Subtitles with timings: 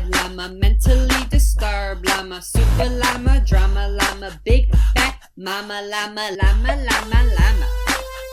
[0.00, 7.24] sad llama, mentally disturbed llama, super llama, drama llama, big fat mama llama, llama, llama,
[7.38, 7.66] llama.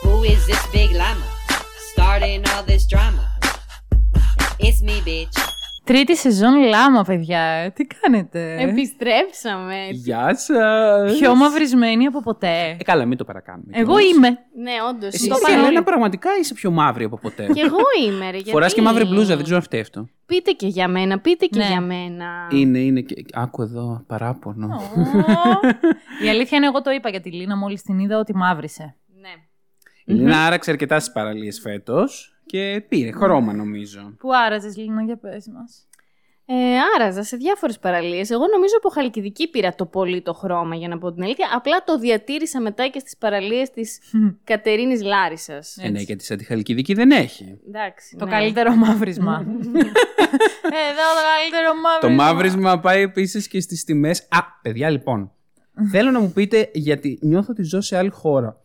[0.02, 1.24] Who is this big llama?
[1.92, 3.30] Starting all this drama.
[4.58, 5.57] It's me, bitch.
[5.88, 7.72] Τρίτη σεζόν λάμα, παιδιά.
[7.74, 9.74] Τι κάνετε; Επιστρέψαμε.
[9.90, 11.18] Γεια σας.
[11.18, 12.76] Πιο μαυρισμένη από ποτέ.
[12.80, 13.70] Ε, καλά, μην το παρακάνουμε.
[13.72, 14.04] Εγώ κιόλας.
[14.16, 14.28] είμαι.
[14.62, 15.14] Ναι, όντως.
[15.14, 17.46] Εσύ, Μαριαλένα, πραγματικά είσαι πιο μαύρη από ποτέ.
[17.54, 18.36] Και εγώ είμαι, ρε.
[18.36, 20.08] γιατί- Φοράς και μαύρη μπλούζα, δεν ξέρω αν φταίει αυτό.
[20.26, 21.66] Πείτε και για μένα, πείτε και Ναι.
[21.66, 22.26] για μένα.
[22.50, 23.24] Είναι, είναι και...
[23.32, 24.80] Άκου εδώ, παράπονο.
[26.24, 28.94] Η αλήθεια είναι, εγώ το είπα για τη Λίνα μόλις την είδα ότι μαύρισε.
[29.20, 29.28] Ναι.
[30.04, 34.14] Η Λίνα άραξε αρκετά στις παραλίες φέτος και πήρε χρώμα νομίζω.
[34.18, 35.88] Πού άραζες, Λίνα, για πες μας.
[36.50, 36.54] Ε,
[36.96, 38.30] άραζα σε διάφορες παραλίες.
[38.30, 41.48] Εγώ νομίζω από Χαλκιδική πήρα το πολύ το χρώμα, για να πω την αλήθεια.
[41.54, 43.98] Απλά το διατήρησα μετά και στις παραλίες της
[44.50, 45.76] Κατερίνης Λάρισας.
[45.80, 47.60] Ε, ναι, γιατί σαν τη Χαλκιδική δεν έχει.
[47.66, 48.16] Εντάξει.
[48.16, 48.30] Το ναι.
[48.30, 49.34] καλύτερο μαύρισμα.
[50.88, 52.00] Εδώ το καλύτερο μαύρισμα.
[52.00, 54.26] Το μαύρισμα πάει επίσης και στις τιμές.
[54.28, 55.32] Α, παιδιά, λοιπόν.
[55.90, 58.60] θέλω να μου πείτε, γιατί νιώθω ότι ζω σε άλλη χώρα.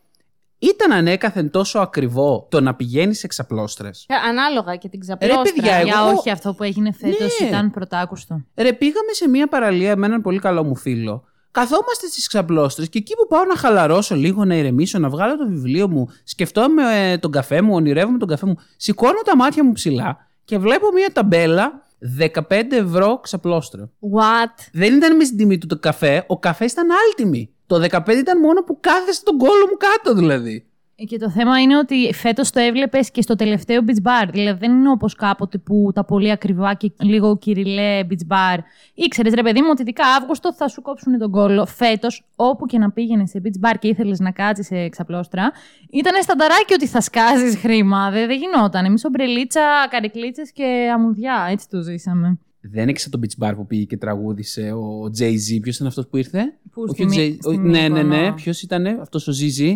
[0.64, 4.06] Ήταν ανέκαθεν τόσο ακριβό το να πηγαίνεις σε ξαπλώστρες.
[4.10, 5.42] Ε, Ανάλογα και την ξαπλώστρα.
[5.42, 7.48] παιδιά, εγώ- Για όχι, αυτό που έγινε φέτος Ναι.
[7.48, 8.42] ήταν πρωτάκουστο.
[8.56, 11.24] Ρε, πήγαμε σε μια παραλία με έναν πολύ καλό μου φίλο.
[11.52, 15.48] Καθόμαστε στις ξαπλώστρες και εκεί που πάω να χαλαρώσω λίγο, να ηρεμήσω, να βγάλω το
[15.48, 19.72] βιβλίο μου, σκεφτόμαι ε, τον καφέ μου, ονειρεύομαι τον καφέ μου, σηκώνω τα μάτια μου
[19.72, 21.82] ψηλά και βλέπω μια ταμπέλα
[22.20, 23.90] 15 ευρώ ξαπλώστρα.
[24.00, 24.68] What?
[24.74, 27.53] Δεν ήταν μες στην τιμή του το καφέ, ο καφέ ήταν άλλη τιμή.
[27.74, 30.66] Το 15 ήταν μόνο που κάθεσαι τον κόλλο μου κάτω δηλαδή.
[30.96, 34.30] Ε, Και το θέμα είναι ότι φέτος το έβλεπες και στο τελευταίο beach bar.
[34.32, 38.58] Δηλαδή δεν είναι όπως κάποτε που τα πολύ ακριβά και λίγο κυριλέ beach bar.
[38.94, 41.66] Ήξερες ρε παιδί μου ότι ειδικά Αύγουστο θα σου κόψουν τον κόλλο.
[41.66, 45.52] Φέτος όπου και να πήγαινες σε beach bar και ήθελες να κάτσεις σε ξαπλώστρα,
[45.92, 48.12] ήταν στανταράκι ότι θα σκάζεις χρήμα.
[48.12, 48.86] Δεν, δεν γινόταν.
[48.86, 51.48] Εμείς ομπρελίτσα, καρικλίτσες και αμμουδιά.
[51.50, 52.38] Έτσι το ζήσαμε.
[52.66, 55.60] Δεν έξα το beach bar που πήγε και τραγούδισε ο Jay-Z.
[55.62, 58.02] Ποιος ήταν αυτός που ήρθε; Πού, Όχι στη ο Μύ- Jay- στη ο- Ναι, ναι,
[58.04, 58.16] ναι.
[58.18, 58.34] Μύκονο.
[58.34, 59.76] Ποιος ήταν αυτός ο Zizi.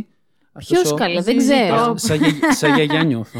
[0.57, 1.75] Ποιος Αυτός ο- καλά, δεν Ζήζει ξέρω.
[1.75, 3.39] το- Α, Σαν για- σαν γιαγιά νιώθω.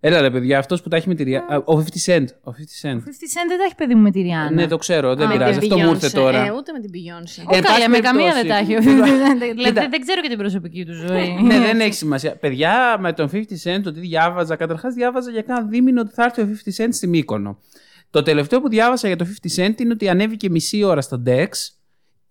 [0.00, 1.62] Έλα ρε παιδιά, αυτός που τα έχει με τη Ριάννα.
[1.64, 2.24] Ο 50 Cent.
[2.42, 2.96] Ο 50 Cent.
[2.96, 4.50] 50 Cent δεν τα έχει παιδί μου με τη Ριάννα.
[4.50, 5.58] Ναι, το ξέρω, δεν Με πειράζει.
[5.58, 6.10] την Αυτό μου ήρθε Beyoncé.
[6.12, 6.44] τώρα.
[6.46, 7.38] Ε, ούτε με την Beyoncé.
[7.38, 8.74] Ε, Όχι, εν πάση καλά, με καμία δεν τα έχει.
[8.74, 9.12] περιπτώσει.
[9.12, 9.72] Δηλαδή Κοίτα.
[9.72, 11.28] δεν- δεν ξέρω και την προσωπική του ζωή.
[11.48, 12.36] ναι, δεν έχει σημασία.
[12.36, 16.24] Παιδιά, με τον 50 Cent, το τι διάβαζα, καταρχάς διάβαζα για κάνα δίμηνο ότι θα
[16.24, 17.58] έρθει ο 50 Cent στη Μύκονο.
[18.10, 21.46] Το τελευταίο που διάβασα για το 50 Cent είναι ότι ανέβηκε μισή ώρα στο Dex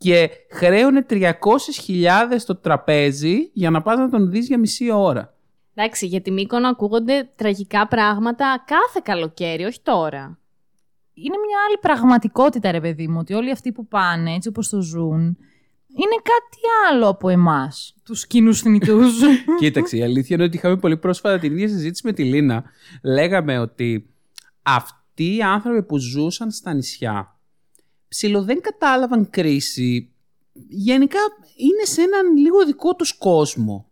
[0.03, 1.31] και χρέωνε 300.000
[2.37, 5.33] στο τραπέζι για να πας να τον δεις για μισή ώρα.
[5.73, 10.39] Εντάξει, για τη Μύκονο ακούγονται τραγικά πράγματα κάθε καλοκαίρι, όχι τώρα.
[11.13, 14.81] είναι μια άλλη πραγματικότητα, ρε παιδί μου, ότι όλοι αυτοί που πάνε, έτσι όπως το
[14.81, 15.37] ζουν,
[15.87, 19.21] είναι κάτι άλλο από εμάς, τους κοινούς θνητούς.
[19.59, 22.63] Κοίταξε, η αλήθεια είναι ότι είχαμε πολύ πρόσφατα την ίδια συζήτηση με τη Λίνα.
[23.03, 24.09] Λέγαμε ότι
[24.61, 27.32] αυτοί οι άνθρωποι που ζούσαν στα νησιά
[28.13, 30.11] ψηλο δεν κατάλαβαν κρίση.
[30.69, 31.19] Γενικά
[31.55, 33.85] είναι σε έναν λίγο δικό τους κόσμο.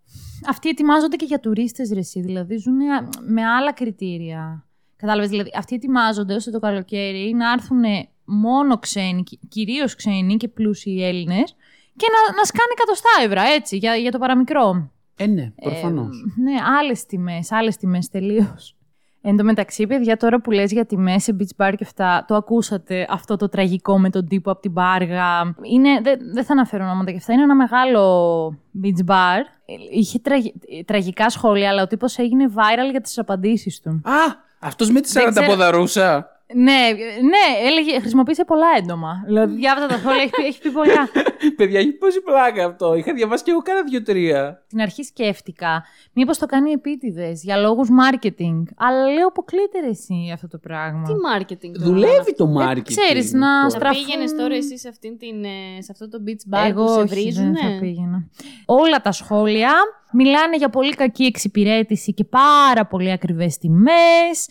[0.47, 2.77] αυτοί ετοιμάζονται και για τουρίστες, ρε εσύ, δηλαδή ζουν
[3.25, 4.65] με άλλα κριτήρια.
[4.95, 7.83] Κατάλαβες, δηλαδή αυτοί ετοιμάζονται ώστε το καλοκαίρι να έρθουν
[8.25, 11.55] μόνο ξένοι, κυ- κυρίως ξένοι και πλούσιοι Έλληνες
[11.95, 14.91] και να, να σκάνε εκατοστά ευρώ, έτσι, για, για το παραμικρό.
[15.17, 16.25] Ε, ναι, προφανώς.
[16.37, 18.75] Ε, ναι, άλλες τιμές, άλλες τιμές τελείως.
[19.23, 22.35] Εν τω μεταξύ, παιδιά, τώρα που λες για τιμές σε beach bar και αυτά, το
[22.35, 25.55] ακούσατε αυτό το τραγικό με τον τύπο από την Πάργα.
[25.61, 27.33] Είναι, δεν δεν θα αναφέρω ονόματα και αυτά.
[27.33, 28.01] Είναι ένα μεγάλο
[28.83, 29.39] beach bar.
[29.65, 33.89] Ε, Είχε τραγι- ε, τραγικά σχόλια, αλλά ο τύπος έγινε viral για τις απαντήσεις του.
[34.03, 34.11] Α,
[34.59, 36.40] αυτός με τη Δεν ξέρω- σαρανταποδαρούσα.
[36.53, 39.23] Ναι, ε, ναι, έλεγε, χρησιμοποίησε πολλά έντομα.
[39.25, 41.09] Δηλαδή, διάβαζα τα σχόλια, έχει, πει- έχει πει πολλά.
[41.57, 42.93] Παιδιά, έχει πόση πλάκα αυτό.
[42.95, 44.63] Είχα διαβάσει και εγώ κάνα δύο-τρία.
[44.65, 45.83] Στην αρχή σκέφτηκα
[46.13, 48.63] μήπως το κάνει επίτηδες για λόγους marketing.
[48.77, 51.03] Αλλά λέω αποκλείται ρε εσύ αυτό το πράγμα.
[51.03, 52.81] Τι marketing τώρα Δουλεύει το Ε, marketing.
[52.83, 53.61] ξέρεις, να τώρα.
[53.61, 56.85] Θα στραφούν- πήγαινες τώρα εσύ σε, αυτήν την, ε, σε αυτό το beach bar Εγώ
[56.85, 57.51] που σε όχι, βρίζουνε.
[57.61, 58.27] δεν θα πήγαινα.
[58.65, 59.71] Όλα τα σχόλια
[60.13, 64.49] Μιλάνε για πολύ κακή εξυπηρέτηση και πάρα πολύ ακριβές τιμές,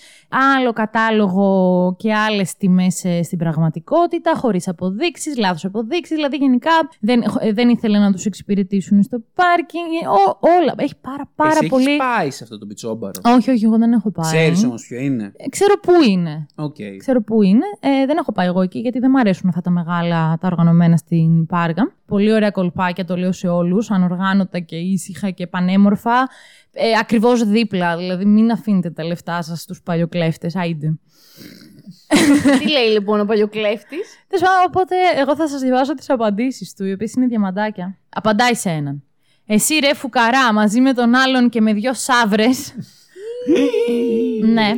[0.56, 6.70] άλλο κατάλογο και άλλες τιμές ε, στην πραγματικότητα, χωρίς αποδείξεις, λάθος αποδείξεις, δηλαδή γενικά
[7.00, 10.74] δεν, ε, δεν ήθελε να τους εξυπηρετήσουν στο πάρκινγκ, ε, ό, όλα.
[10.76, 11.84] Έχει πάρα, πάρα Εσύ πολύ...
[11.84, 14.32] έχεις πάει σε αυτό το μπιτσόμπαρο; Όχι, όχι, εγώ δεν έχω πάει.
[14.32, 16.46] Ξέρεις όμως ποιο είναι; Ε, Ξέρω πού είναι.
[16.54, 16.76] Οκ.
[16.98, 17.64] Ξέρω πού είναι.
[17.80, 20.96] Ε, δεν έχω πάει εγώ εκεί γιατί δεν μου αρέσουν αυτά τα μεγάλα, τα οργανωμένα
[20.96, 21.92] στην Πάργα.
[22.10, 23.90] Πολύ ωραία κολπάκια, το λέω σε όλους.
[23.90, 26.28] Ανοργάνωτα και ήσυχα και πανέμορφα.
[26.72, 27.96] Ε, Ακριβώς δίπλα.
[27.96, 30.56] Δηλαδή, μην αφήνετε τα λεφτά σας στους παλιοκλέφτες.
[30.56, 30.94] Άιντε.
[32.58, 36.84] Τι λέει λοιπόν ο παλιοκλέφτης; Τέλος πάντων, οπότε εγώ θα σας διαβάσω τις απαντήσεις του,
[36.84, 37.98] οι οποίες είναι διαμαντάκια.
[38.08, 39.02] Απαντάει σε έναν.
[39.46, 42.74] Εσύ ρε φουκαρά μαζί με τον άλλον και με δυο σαύρες.
[44.54, 44.72] ναι.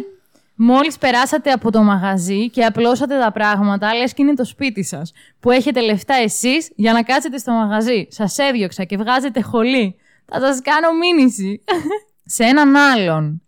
[0.65, 5.13] Μόλις περάσατε από το μαγαζί και απλώσατε τα πράγματα, λες και είναι το σπίτι σας,
[5.41, 8.07] που έχετε λεφτά εσείς για να κάτσετε στο μαγαζί.
[8.11, 9.97] Σας έδιωξα και βγάζετε χολή.
[10.25, 11.65] Θα σας κάνω μήνυση.
[12.37, 13.43] Σε έναν άλλον.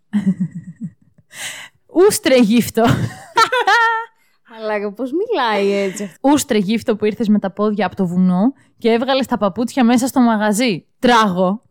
[2.07, 2.83] Ούστρε γύφτο.
[4.57, 6.29] Αλλά πώς μιλάει έτσι αυτό.
[6.29, 10.07] Ούστρε γύφτο που ήρθες με τα πόδια από το βουνό και έβγαλες τα παπούτσια μέσα
[10.07, 10.85] στο μαγαζί.
[10.99, 11.61] Τράγω.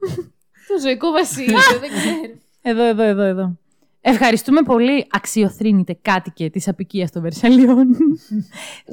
[0.69, 2.39] Το ζωικό βασίλειο, δεν ξέρω.
[2.63, 3.59] Εδώ, εδώ, εδώ, εδώ.
[4.07, 7.87] Ευχαριστούμε πολύ, αξιοθρύνητε κάτοικε της απικίας των Βερσαλιών.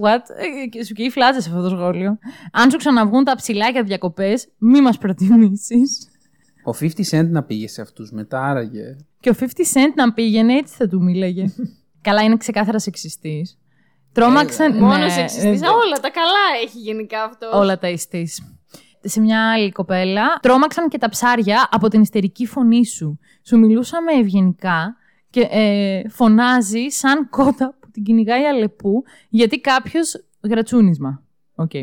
[0.03, 0.19] What?
[0.63, 2.17] Ε, και σου καίει φλάτσα σε αυτό το σχόλιο.
[2.51, 6.07] Αν σου ξαναβγούν τα ψηλάκια διακοπές, μη μας προτιμήσεις.
[6.63, 8.95] Ο 50 Cent να πήγε σε αυτούς μετά, άραγε.
[9.19, 11.45] Και ο 50 Cent να πήγαινε, έτσι θα του μίλαγε.
[12.01, 13.57] Καλά, είναι ξεκάθαρα σεξιστής.
[14.11, 14.77] Τρόμαξαν.
[14.77, 15.61] Μόνο ναι, σεξιστής.
[15.61, 17.53] ε, Όλα τα καλά έχει γενικά αυτός.
[17.53, 18.55] όλα τα ιστής.
[19.03, 23.19] Σε μια άλλη κοπέλα, τρόμαξαν και τα ψάρια από την ιστερική φωνή σου.
[23.45, 24.95] Σου μιλούσαμε ευγενικά
[25.31, 31.23] και ε, φωνάζει σαν κότα που την κυνηγάει αλεπού, γιατί κάποιος γρατσούνισμα.
[31.55, 31.73] Οκ.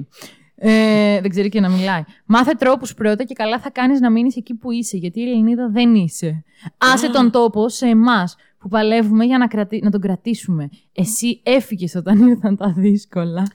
[0.60, 2.02] Ε, δεν ξέρει και να μιλάει.
[2.26, 5.68] Μάθε τρόπους πρώτα και καλά θα κάνεις να μείνεις εκεί που είσαι, γιατί η Ελληνίδα
[5.68, 6.44] δεν είσαι.
[6.78, 9.80] Άσε τον τόπο σε εμάς που παλεύουμε για να, κρατη...
[9.84, 10.68] να τον κρατήσουμε.
[10.92, 13.46] Εσύ έφυγες όταν ήρθαν τα δύσκολα.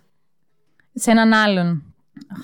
[0.93, 1.92] Σε έναν άλλον.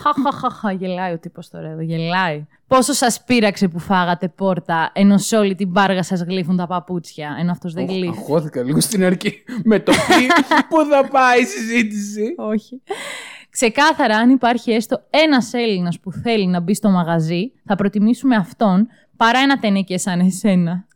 [0.02, 2.46] Χαχαχαχα, γελάει ο τύπος τώρα εδώ, γελάει.
[2.68, 7.36] Πόσο σας πείραξε που φάγατε πόρτα, ενώ σε όλη την Πάργα σας γλύφουν τα παπούτσια,
[7.40, 8.18] ενώ αυτός δεν γλύφει.
[8.18, 10.26] Αγχώθηκα λίγο στην αρχή με το τι,
[10.70, 12.82] πού θα πάει η συζήτηση; Όχι.
[13.50, 18.88] Ξεκάθαρα, αν υπάρχει έστω ένας Έλληνας που θέλει να μπει στο μαγαζί, θα προτιμήσουμε αυτόν
[19.18, 20.88] παρά ένα τενεκέ σαν εσένα.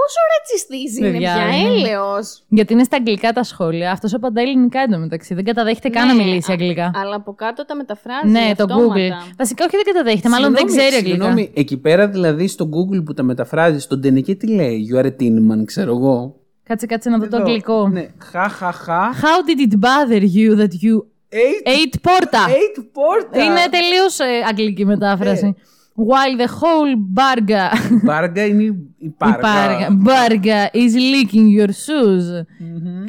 [0.00, 1.88] Πόσο ρατσιστής είναι Παιδιά, πια, είναι.
[1.88, 2.42] έλεος.
[2.48, 3.90] Γιατί είναι στα αγγλικά τα σχόλια.
[3.92, 5.34] Αυτός απαντά ελληνικά εντωμεταξύ.
[5.34, 6.90] Δεν καταδέχεται καν να Ναι, μιλήσει α- αγγλικά.
[6.94, 8.28] Αλλά από κάτω τα μεταφράζει.
[8.30, 8.94] Ναι, το αυτόματα.
[8.94, 9.34] Google.
[9.38, 11.24] Βασικά, όχι δεν καταδέχεται, μάλλον δεν Συγγνώμη, ξέρει αγγλικά.
[11.24, 15.06] Συγγνώμη, εκεί πέρα δηλαδή στο Google που τα μεταφράζει, στον Τενεκέ τι λέει, You are
[15.06, 16.34] a Tinman, ξέρω εγώ.
[16.62, 17.88] Κάτσε, κάτσε να δω το Εδώ, αγγλικό.
[17.88, 19.12] Ναι, χαχαχα.
[19.12, 20.94] How did it bother you that you
[21.32, 22.48] Eight, ate porta?
[22.48, 23.42] eight πόρτα.
[23.44, 24.18] Είναι τελείως
[24.48, 25.54] αγγλική μετάφραση.
[25.99, 27.69] While the whole barga,
[28.03, 29.39] Μπάργα είναι η η πάργα.
[29.41, 32.25] barga, barga is licking your shoes.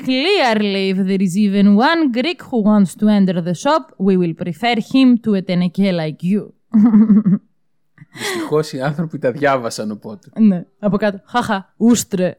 [0.09, 4.35] Clearly, if there is even one Greek who wants to enter the shop, we will
[4.45, 6.53] prefer him to a teneke like you.
[8.19, 10.29] Δυστυχώς οι άνθρωποι τα διάβασαν οπότε.
[10.41, 11.21] ναι, από κάτω.
[11.25, 12.37] Χαχα, ούστρε.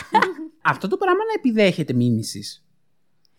[0.61, 2.60] Αυτό το πράγμα να επιδέχεται μήνυση.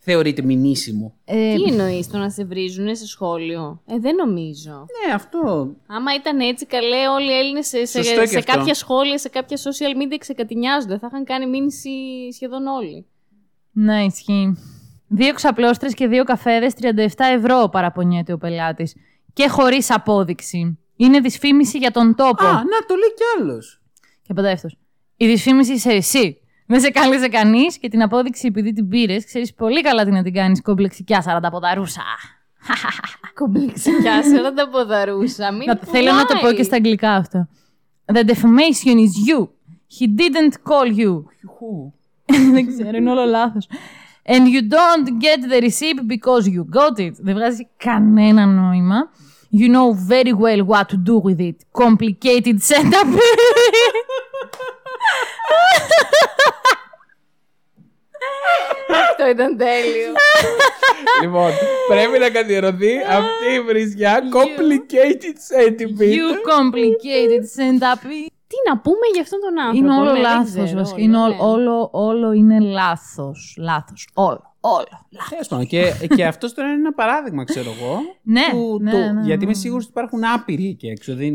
[0.05, 1.13] Θεωρείται μηνύσιμο.
[1.25, 4.71] Ε, Τι εννοείς το να σε βρίζουν σε σχόλιο; Ε, δεν νομίζω.
[4.71, 5.69] Ναι, αυτό.
[5.87, 8.51] Άμα ήταν έτσι, καλέ, όλοι οι Έλληνες σε, σε, Σωστό και σε αυτό.
[8.53, 10.97] κάποια σχόλια, σε κάποια social media ξεκατηνιάζονται.
[10.97, 11.89] Θα είχαν κάνει μήνυση
[12.33, 13.05] σχεδόν όλοι.
[13.71, 14.57] Ναι, ισχύει.
[15.07, 18.95] Δύο ξαπλώστρες και δύο καφέδες, 37 ευρώ παραπονιέται ο πελάτης.
[19.33, 20.77] Και χωρίς απόδειξη.
[20.95, 22.45] Είναι δυσφήμιση για τον τόπο.
[22.45, 23.81] Α, να το λέει κι άλλος.
[24.21, 24.69] Και απαντάει αυτό.
[25.17, 26.37] Η δυσφήμιση είσαι εσύ.
[26.67, 30.23] Δεν σε κάλεσε κανείς και την απόδειξη επειδή την πήρες, ξέρεις πολύ καλά τι να
[30.23, 32.01] την κάνεις κομπλεξικιά 40 ποδαρούσα.
[33.39, 35.51] Κομπλεξικιά, σε όλα τα ποδαρούσα.
[35.51, 36.55] Μην Να- Θέλω να το πω πουλάει.
[36.55, 37.47] και στα αγγλικά αυτό.
[38.13, 39.47] The defamation is you.
[39.99, 41.23] He didn't call you.
[41.39, 41.93] Χιουχού.
[42.53, 43.67] Δεν ξέρω, είναι όλο λάθος.
[44.25, 47.11] And you don't get the receipt because you got it.
[47.19, 48.95] Δεν βγάζει κανένα νόημα.
[49.59, 51.57] You know very well what to do with it.
[51.83, 53.07] Complicated setup.
[59.09, 60.11] Αυτό ήταν τέλειο.
[61.21, 61.51] λοιπόν,
[61.87, 66.13] πρέπει να καθιερωθεί αυτή η βρισιά complicated centimeter.
[66.17, 68.03] you complicated setup.
[68.47, 69.77] Τι να πούμε για αυτόν τον άνθρωπο.
[69.85, 71.01] Είναι όλο ναι, δεν λάθος ξέρω, βασικά.
[71.01, 71.67] Είναι όλο, όλο, ναι.
[71.67, 73.55] όλο, όλο είναι λάθος.
[73.59, 74.07] Λάθος.
[74.13, 74.55] Όλο.
[74.59, 75.07] Όλο.
[75.11, 75.29] Λάθος.
[75.29, 77.99] Τέλος πάντων, και, και αυτός τώρα είναι ένα παράδειγμα, ξέρω εγώ.
[78.21, 79.21] Ναι, του- ναι, του- ναι, ναι.
[79.25, 81.15] γιατί είμαι σίγουρος ότι υπάρχουν άπειροι εκεί έξω.
[81.15, 81.33] Δεν,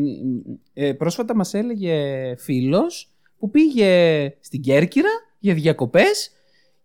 [0.74, 1.96] ε, πρόσφατα μας έλεγε
[2.38, 6.30] φίλος που πήγε στην Κέρκυρα για διακοπές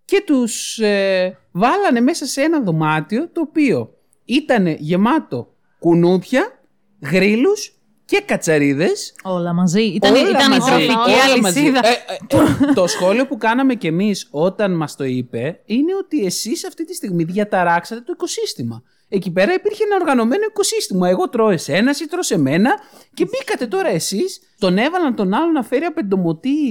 [0.05, 3.93] και τους ε, βάλανε μέσα σε ένα δωμάτιο το οποίο
[4.25, 6.59] ήταν γεμάτο κουνούπια,
[7.01, 9.15] γρίλους και κατσαρίδες.
[9.23, 9.81] Όλα μαζί.
[9.81, 10.69] Ήταν, Όλα ήταν η μαζί.
[10.69, 11.59] τροφική Όλα μαζί.
[11.59, 11.87] αλυσίδα.
[11.87, 16.25] Ε, ε, ε, το σχόλιο που κάναμε κι εμείς όταν μας το είπε είναι ότι
[16.25, 18.83] εσείς αυτή τη στιγμή διαταράξατε το οικοσύστημα.
[19.15, 21.09] Εκεί πέρα υπήρχε ένα οργανωμένο οικοσύστημα.
[21.09, 22.71] Εγώ τρώω εσένα, εσύ τρως εμένα
[23.13, 26.69] και μπήκατε τώρα εσείς, τον έβαλαν τον άλλο να φέρει απεντομωτή.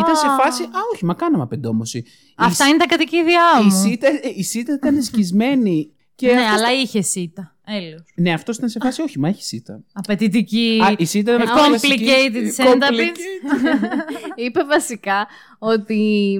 [0.00, 0.62] Ήταν σε φάση.
[0.62, 2.04] Α, όχι, μα κάναμε απεντόμωση.
[2.36, 3.70] Αυτά Η- είναι τα κατοικίδια η μου.
[3.70, 5.88] σίτα, ε, η σίτα ήταν σκισμένη.
[6.16, 7.56] Και ναι, αυτός- αλλά είχε σίτα.
[7.66, 8.02] Έλεος.
[8.16, 9.80] Ναι, αυτός ήταν σε φάση, όχι, μα έχει σίτα.
[9.92, 10.80] Απαιτητική.
[10.84, 12.90] Α, η σίτα ήταν Ε, αυτή η κλασική- complicated centipede.
[12.90, 14.34] Complicated.
[14.44, 15.26] Είπε βασικά
[15.66, 15.94] ότι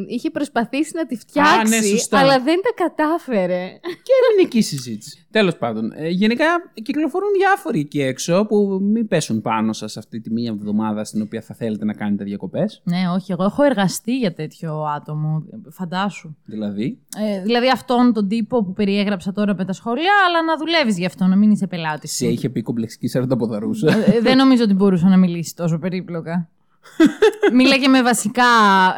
[0.08, 2.18] είχε προσπαθήσει να τη φτιάξει, ναι, σωστά.
[2.18, 3.78] αλλά δεν τα κατάφερε.
[3.80, 5.26] Και έμεινε εκεί η συζήτηση.
[5.30, 6.44] Τέλος πάντων, ε, γενικά
[6.82, 11.40] κυκλοφορούν διάφοροι εκεί έξω που μην πέσουν πάνω σας αυτή τη μία εβδομάδα στην οποία
[11.40, 12.80] θα θέλετε να κάνετε διακοπές.
[12.84, 15.44] Ναι, όχι, εγώ έχω εργαστεί για τέτοιο άτομο.
[15.70, 16.36] Φαντάσου.
[16.44, 20.98] Δηλαδή; Ε, δηλαδή αυτόν τον τύπο που περιέγραψα τώρα με τα σχόλια, αλλά να δουλεύεις
[20.98, 22.12] γι' αυτό, να μην είσαι πελάτης.
[22.12, 23.88] Σε είχε πει κομπλεξική σαρωταποδαρούσα.
[24.14, 26.48] Ε, δεν νομίζω ότι μπορούσε να μιλήσει τόσο περίπλοκα.
[27.52, 28.44] Μίλαγε με βασικά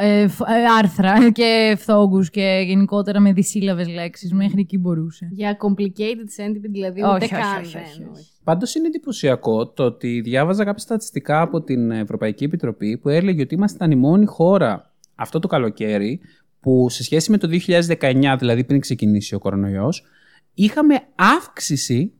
[0.01, 4.33] ε, φ- ε, άρθρα και φθόγκους και γενικότερα με δυσύλλαβες λέξεις.
[4.33, 5.29] Μέχρι εκεί μπορούσε.
[5.33, 7.63] Για complicated sentiment, δηλαδή Όχι, ούτε όχι, καν.
[7.63, 8.27] όχι, δεν, όχι, όχι.
[8.45, 13.55] Πάντως είναι εντυπωσιακό το ότι διάβαζα κάποια στατιστικά από την Ευρωπαϊκή Επιτροπή που έλεγε ότι
[13.55, 16.21] ήμασταν η μόνη χώρα αυτό το καλοκαίρι
[16.61, 17.49] που σε σχέση με το
[18.01, 20.05] 2019, δηλαδή πριν ξεκινήσει ο κορονοϊός,
[20.55, 22.13] είχαμε αύξηση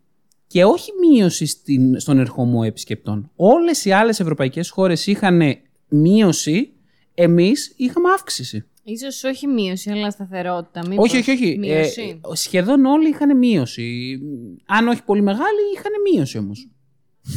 [0.47, 3.31] και όχι μείωση στην, στον ερχομό επισκεπτών.
[3.37, 5.43] Όλες οι άλλες ευρωπαϊκές χώρες είχαν
[5.89, 6.73] μείωση,
[7.15, 8.65] εμείς είχαμε αύξηση.
[8.83, 10.87] Ίσως όχι μείωση, αλλά σταθερότητα.
[10.89, 11.59] Μήπως Όχι, όχι, όχι.
[11.59, 12.21] Μείωση.
[12.33, 14.19] Ε, σχεδόν όλοι είχαν μείωση.
[14.67, 16.69] Αν όχι πολύ μεγάλη, είχαν μείωση όμως.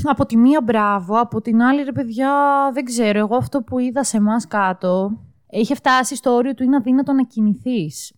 [0.04, 2.32] Από τη μία μπράβο, από την άλλη ρε παιδιά
[2.74, 3.20] δεν ξέρω.
[3.20, 7.24] Εγώ αυτό που είδα σε εμάς κάτω είχε φτάσει στο όριο του είναι αδύνατο να
[7.24, 8.13] κινηθείς.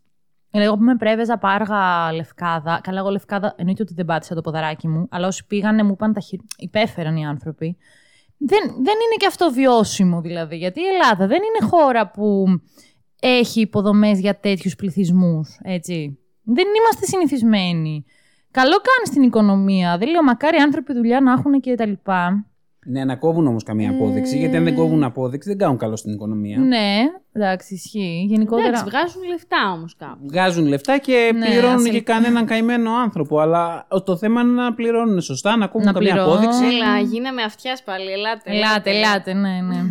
[0.51, 2.79] Εγώ που με πρέβεζα πάργα λευκάδα.
[2.84, 6.13] Καλά, εγώ λευκάδα εννοείται ότι δεν πάτησα το ποδαράκι μου, αλλά όσοι πήγανε μου είπαν
[6.13, 6.39] τα χει...
[6.58, 7.77] υπέφεραν οι άνθρωποι.
[8.38, 12.46] Δεν, δεν είναι και αυτό βιώσιμο δηλαδή, γιατί η Ελλάδα δεν είναι χώρα που
[13.20, 16.17] έχει υποδομές για τέτοιους πληθυσμούς, έτσι.
[16.43, 18.05] Δεν είμαστε συνηθισμένοι.
[18.51, 19.98] Καλό κάνει στην οικονομία.
[19.98, 22.46] Δεν λέω μακάρι οι άνθρωποι δουλειά να έχουν και τα λοιπά.
[22.85, 26.13] Ναι, να κόβουν όμως καμία απόδειξη, γιατί αν δεν κόβουν απόδειξη δεν κάνουν καλό στην
[26.13, 26.59] οικονομία.
[26.59, 26.97] Ναι,
[27.33, 28.25] εντάξει, ισχύει.
[28.29, 28.67] Γενικότερα.
[28.67, 30.17] Εντάξει, βγάζουν λεφτά όμως κάπου.
[30.27, 32.00] Βγάζουν λεφτά και Ναι, πληρώνουν ας και ελπίσουμε.
[32.19, 33.39] κανέναν καημένο άνθρωπο.
[33.39, 36.33] Αλλά το θέμα είναι να πληρώνουν σωστά, να κόβουν Να καμία πληρώνουν.
[36.38, 36.65] απόδειξη.
[36.75, 38.11] Έλα, γίναμε αυτιάς πάλι.
[38.11, 38.51] Ελάτε.
[38.51, 39.81] Ελάτε, ελάτε, ναι, ναι.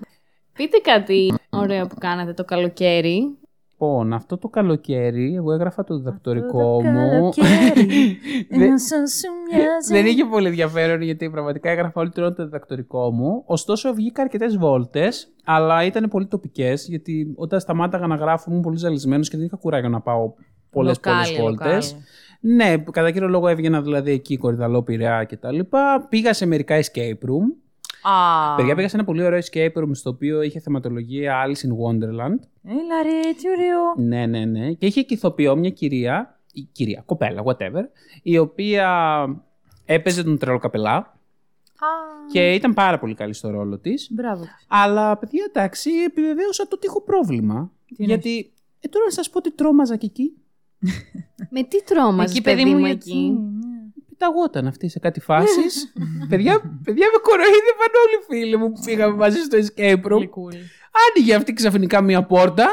[0.56, 3.36] Πείτε κάτι ωραίο που κάνατε το καλοκαίρι.
[3.82, 7.30] Λοιπόν, αυτό το καλοκαίρι, εγώ έγραφα το διδακτορικό Το μου.
[7.34, 8.18] καλοκαίρι,
[8.58, 9.92] Δεν- όσο σου μοιάζει.
[9.92, 13.42] Δεν είχε πολύ ενδιαφέρον γιατί πραγματικά έγραφα όλη την ώρα το διδακτορικό μου.
[13.46, 18.76] Ωστόσο, βγήκα αρκετές βόλτες, αλλά ήταν πολύ τοπικές γιατί όταν σταμάταγα να γράφω ήμουν πολύ
[18.76, 20.32] ζαλισμένος και δεν είχα κουράγιο να πάω
[20.70, 21.92] πολλές Λοκάλι, πολλέ βόλτες.
[21.92, 22.04] λοκάλι.
[22.40, 25.58] Ναι, κατά κύριο λόγο έβγαινα δηλαδή εκεί, κορυδαλό, πειραιά κτλ.
[26.08, 27.56] Πήγα σε μερικά escape room.
[28.02, 28.54] Α.
[28.56, 32.38] Παιδιά, πήγα σε ένα πολύ ωραίο escape room στο οποίο είχε θεματολογία Alice in Wonderland.
[32.64, 33.94] Έλα ρε, τι ωραίο.
[34.08, 34.72] Ναι, ναι, ναι.
[34.72, 37.82] Και είχε και ηθοποιό μια κυρία, η κυρία, κοπέλα, whatever,
[38.22, 39.26] η οποία
[39.84, 41.86] έπαιζε τον τρελοκαπελά Α,
[42.32, 44.08] και ήταν πάρα πολύ καλή στο ρόλο της.
[44.10, 44.44] Μπράβο.
[44.68, 47.70] Αλλά, παιδιά, εντάξει, επιβεβαίωσα το ότι έχω πρόβλημα.
[47.96, 50.32] Τι γιατί, ε, τώρα να σας πω ότι τρόμαζα και εκεί.
[51.54, 53.10] Με τι τρόμαζες, Εκεί, παιδί μου, εκεί.
[53.10, 53.38] γιατί.
[54.22, 54.32] Ναι.
[54.32, 55.92] Πεταγόταν αυτή σε κάτι φάσεις.
[56.30, 60.16] παιδιά, παιδιά, με κοροϊδεύαν όλοι οι φίλοι μου που πήγαμε μαζί στο escape room.
[60.16, 60.58] Γλυκούλη.
[61.08, 62.66] Άνοιγε αυτή ξαφνικά μία πόρτα.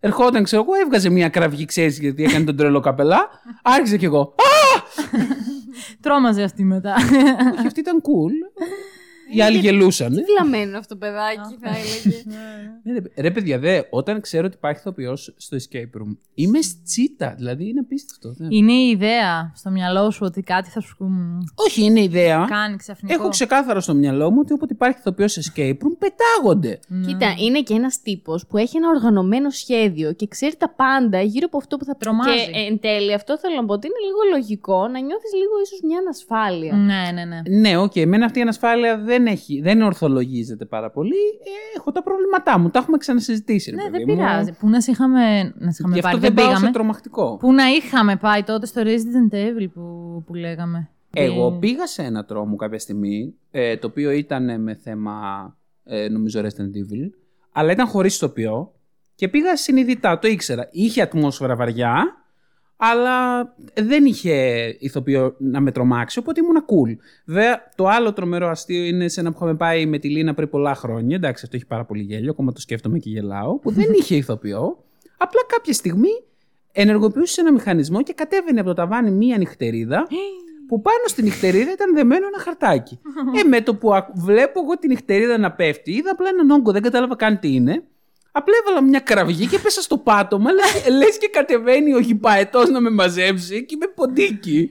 [0.00, 3.28] Ερχόταν, ξέρω εγώ, έβγαζε μία κραυγή, ξέρεις γιατί έκανε τον τρελό καπελά.
[3.62, 4.20] Άρχιζε κι εγώ.
[4.20, 4.82] Α!
[6.02, 6.94] Τρόμαζε αυτή μετά.
[7.58, 8.32] Όχι, αυτή ήταν cool.
[9.32, 10.12] Οι άλλοι γελούσαν.
[10.14, 12.22] Τι βλαμμένο αυτό το παιδάκι, θα έλεγε.
[12.82, 17.34] Ναι, ρε, ρε, παιδιά, δε, όταν ξέρω ότι υπάρχει ηθοποιός στο escape room, είμαι τσίτα.
[17.36, 18.34] Δηλαδή είναι απίστευτο.
[18.38, 22.46] δεν- Είναι η ιδέα στο μυαλό σου ότι κάτι θα σου μ, Όχι, είναι ιδέα.
[22.48, 23.14] κάνει ξαφνικό.
[23.14, 26.78] Έχω ξεκάθαρα στο μυαλό μου ότι όποτε υπάρχει ηθοποιός σε escape room, πετάγονται.
[26.88, 27.06] Ναι.
[27.06, 31.46] Κοίτα, είναι και ένας τύπος που έχει ένα οργανωμένο σχέδιο και ξέρει τα πάντα γύρω
[31.46, 32.30] από αυτό που θα Τρομάζει.
[32.44, 35.52] Και ε, εν τέλει, αυτό θέλω να πω ότι είναι λίγο λογικό να νιώθεις λίγο
[35.64, 36.74] ίσως μια ανασφάλεια.
[36.74, 37.40] Ναι, ναι, ναι.
[37.70, 41.14] Ναι, οκ, εμένα αυτή η ανασφάλεια δεν, έχει, δεν ορθολογίζεται πάρα πολύ.
[41.44, 43.70] Ε, έχω τα προβλήματά μου, τα έχουμε ξανασυζητήσει.
[43.70, 44.14] Ρε, Ναι, παιδί δεν μου.
[44.16, 44.52] πειράζει.
[44.52, 46.70] Πού να σε είχαμε, να σε είχαμε Γι' αυτό πάρει, δεν δεν πάω σε πήγαμε.
[46.72, 47.36] τρομακτικό.
[47.36, 52.02] Πού να είχαμε πάει τότε στο Resident Evil που, που λέγαμε; Εγώ Ε, πήγα σε
[52.02, 55.12] ένα τρόμο κάποια στιγμή, ε, το οποίο ήταν με θέμα,
[55.84, 57.10] ε, νομίζω, Resident Evil,
[57.52, 58.72] αλλά ήταν χωρίς τοπίο
[59.14, 60.68] και πήγα συνειδητά, το ήξερα.
[60.72, 62.23] Είχε ατμόσφαιρα βαριά,
[62.76, 63.42] αλλά
[63.82, 64.34] δεν είχε
[64.78, 66.96] ηθοποιό να με τρομάξει, οπότε ήμουν cool.
[67.24, 70.48] Βέβαια, το άλλο τρομερό αστείο είναι σε ένα που είχαμε πάει με τη Λίνα πριν
[70.48, 71.16] πολλά χρόνια.
[71.16, 74.84] Εντάξει, αυτό έχει πάρα πολύ γέλιο, ακόμα το σκέφτομαι και γελάω, που δεν είχε ηθοποιό.
[75.16, 76.08] Απλά κάποια στιγμή
[76.72, 80.06] ενεργοποιούσε ένα μηχανισμό και κατέβαινε από το ταβάνι μία νυχτερίδα
[80.68, 82.98] που πάνω στη νυχτερίδα ήταν δεμένο ένα χαρτάκι.
[83.40, 86.72] ε, με το που α- βλέπω εγώ τη νυχτερίδα να πέφτει, είδα απλά έναν όγκο,
[86.72, 87.82] δεν κατάλαβα καν τι είναι.
[88.36, 90.50] Απλά έβαλα μια κραυγή και πέσα στο πάτωμα.
[90.52, 94.70] Λες, λες και κατεβαίνει ο γηπαετός να με μαζέψει και με ποντίκι.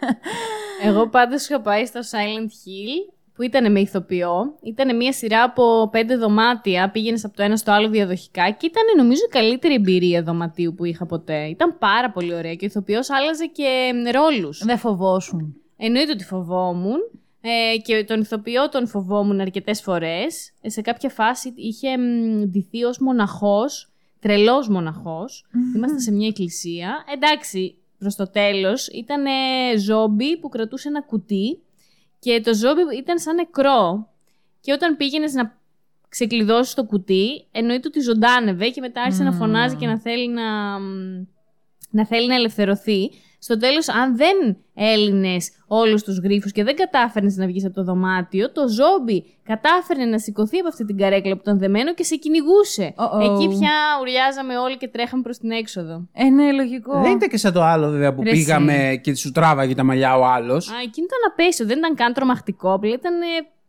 [0.86, 4.58] Εγώ πάντως είχα πάει στο Silent Hill που ήταν με ηθοποιό.
[4.62, 6.90] Ήταν μια σειρά από πέντε δωμάτια.
[6.90, 10.84] Πήγαινες από το ένα στο άλλο διαδοχικά και ήταν νομίζω η καλύτερη εμπειρία δωματίου που
[10.84, 11.44] είχα ποτέ.
[11.44, 14.64] Ήταν πάρα πολύ ωραία και ο ηθοποιός άλλαζε και ρόλους.
[14.64, 15.56] Δεν φοβόσουν.
[15.76, 16.98] Εννοείται ότι φοβόμουν.
[17.46, 20.52] Ε, και τον ηθοποιό τον φοβόμουν αρκετές φορές.
[20.60, 25.46] Ε, σε κάποια φάση είχε μ, ντυθεί ως μοναχός, τρελός μοναχός.
[25.76, 27.04] Είμαστε σε μια εκκλησία.
[27.14, 31.58] Εντάξει, προς το τέλος ήταν ε, ζόμπι που κρατούσε ένα κουτί
[32.18, 34.08] και το ζόμπι ήταν σαν νεκρό.
[34.60, 35.58] Και όταν πήγαινες να
[36.08, 40.78] ξεκλειδώσεις το κουτί, εννοείται ότι ζωντάνευε και μετά άρχισε να φωνάζει και να θέλει να,
[40.78, 41.26] μ,
[41.90, 43.10] να θέλει να ελευθερωθεί.
[43.46, 47.84] Στο τέλος, αν δεν έλυνες όλους τους γρίφους και δεν κατάφερνες να βγεις από το
[47.84, 52.16] δωμάτιο, το ζόμπι κατάφερνε να σηκωθεί από αυτή την καρέκλα που ήταν δεμένο και σε
[52.16, 52.94] κυνηγούσε.
[52.96, 53.20] Uh-oh.
[53.20, 56.08] Εκεί πια ουριάζαμε όλοι και τρέχαμε προς την έξοδο.
[56.12, 57.00] Ε, ναι, λογικό.
[57.00, 60.16] Δεν ήταν και σαν το άλλο βέβαια που Ρε πήγαμε και σου τράβαγε τα μαλλιά
[60.16, 60.68] ο άλλος.
[60.68, 63.26] Α, εκείνο ήταν απέσιο, δεν ήταν καν τρομακτικό, απλά ήταν ε,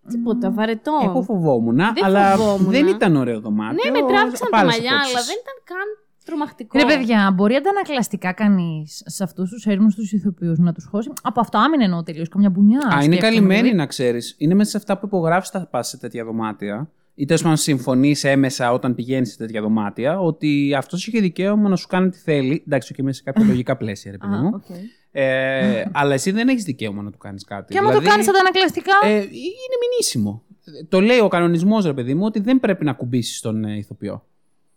[0.09, 0.99] τίποτα, βαρετό.
[1.03, 2.71] Εγώ φοβόμουν, αλλά φοβόμουν.
[2.71, 3.91] δεν ήταν ωραίο δωμάτιο.
[3.91, 5.15] Ναι, με τράβηξαν τα απάλες μαλλιά, απόψεις.
[5.15, 5.87] αλλά δεν ήταν καν
[6.25, 6.79] τρομακτικό.
[6.79, 11.39] Ρε παιδιά, μπορεί αντανακλαστικά κανείς σε αυτούς τους έρμου τους ηθοποιούς να τους χώσει; Από
[11.39, 12.29] αυτό άμυνα εννοώ τελείως.
[12.29, 12.77] Καμιά μπουνιά.
[12.77, 13.77] Α, είναι σκέφτομαι, καλυμμένοι δηλαδή.
[13.77, 14.35] να ξέρεις.
[14.37, 16.89] Είναι μέσα σε αυτά που υπογράφεις τα πας σε τέτοια δωμάτια.
[17.15, 21.75] Ή τέλος πάντων συμφωνείς έμεσα όταν πηγαίνεις σε τέτοια δωμάτια ότι αυτός έχει δικαίωμα να
[21.75, 22.63] σου κάνει τι θέλει.
[22.67, 24.51] Εντάξει, και μέσα σε κάποια λογικά πλαίσια, ρε παιδί Α, μου.
[24.53, 24.65] οκ.
[25.11, 27.73] Ε, αλλά εσύ δεν έχεις δικαίωμα να του κάνεις κάτι.
[27.73, 30.43] Και άμα το κάνεις αντανακλαστικά; ε, είναι μηνύσιμο.
[30.89, 34.25] Το λέει ο κανονισμός, ρε παιδί μου, ότι δεν πρέπει να ακουμπήσεις τον ε, ηθοποιό.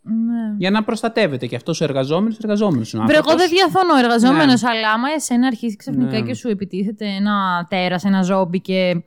[0.09, 0.55] Ναι.
[0.59, 3.49] Για να προστατεύεται και αυτός ο εργαζόμενος, εργαζόμενος είναι ο Βρε, εγώ άνθρωπος.
[3.51, 4.69] δεν διαφωνώ εργαζόμενος, Ναι.
[4.71, 6.27] αλλά άμα εσένα αρχίσει ξαφνικά Ναι.
[6.27, 9.03] και σου επιτίθεται ένα τέρας, ένα ζόμπι και.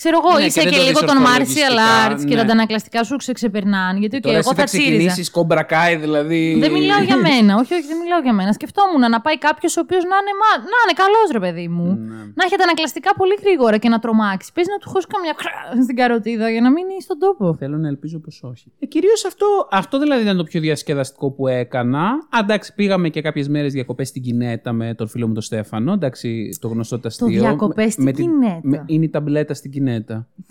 [0.00, 2.34] Ξέρω εγώ, Ναι, είσαι και και, δεν το λίγο δεις των martial ορθολογιστικά, arts και
[2.34, 2.38] ναι.
[2.40, 3.98] τα αντανακλαστικά σου ξεξεπερνάνε.
[4.02, 4.90] Γιατί οκ, Τώρα εγώ εσύ θα θα τσίριζα.
[4.92, 6.42] ξεκινήσεις Cobra Kai, δηλαδή.
[6.64, 7.50] Δεν μιλάω για μένα.
[7.60, 8.50] Όχι, όχι, δεν μιλάω για μένα.
[8.58, 11.88] Σκεφτόμουν να πάει κάποιος ο οποίος να είναι, μα- να είναι καλός, ρε παιδί μου.
[12.10, 12.20] Ναι.
[12.38, 14.48] Να έχει αντανακλαστικά πολύ γρήγορα και να τρομάξει.
[14.56, 17.44] Παίζει να του χώσει καμιά κρά στην καροτίδα για να μείνει στον τόπο.
[17.60, 18.66] Θέλω να ελπίζω πως όχι.
[18.82, 19.46] Ε, Κυρίως αυτό,
[19.82, 22.04] αυτό δηλαδή ήταν το πιο διασκεδαστικό που έκανα.
[22.34, 25.92] Α, εντάξει, πήγαμε και κάποιες μέρες διακοπές στην Κινέτα με τον φίλο μου τον Στέφανο.
[25.92, 27.26] Εντάξει, το γνωστό τα αστείο.
[27.28, 28.60] διακοπές Με- στην με την- Κινέτα.
[28.62, 29.80] με- είναι η ταμπλέτα στην Κινέτα.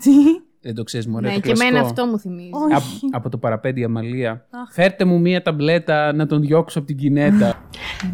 [0.02, 0.10] Τι;
[0.60, 1.28] Δεν το ξέρεις, Μωρέ.
[1.28, 1.86] Ναι, το και εμένα κλασικό.
[1.86, 2.50] αυτό μου θυμίζει.
[2.52, 2.74] Όχι.
[2.74, 4.46] Από, από το παραπέντε Αμαλία.
[4.72, 7.62] Φέρτε μου μία ταμπλέτα να τον διώξω από την Κινέτα.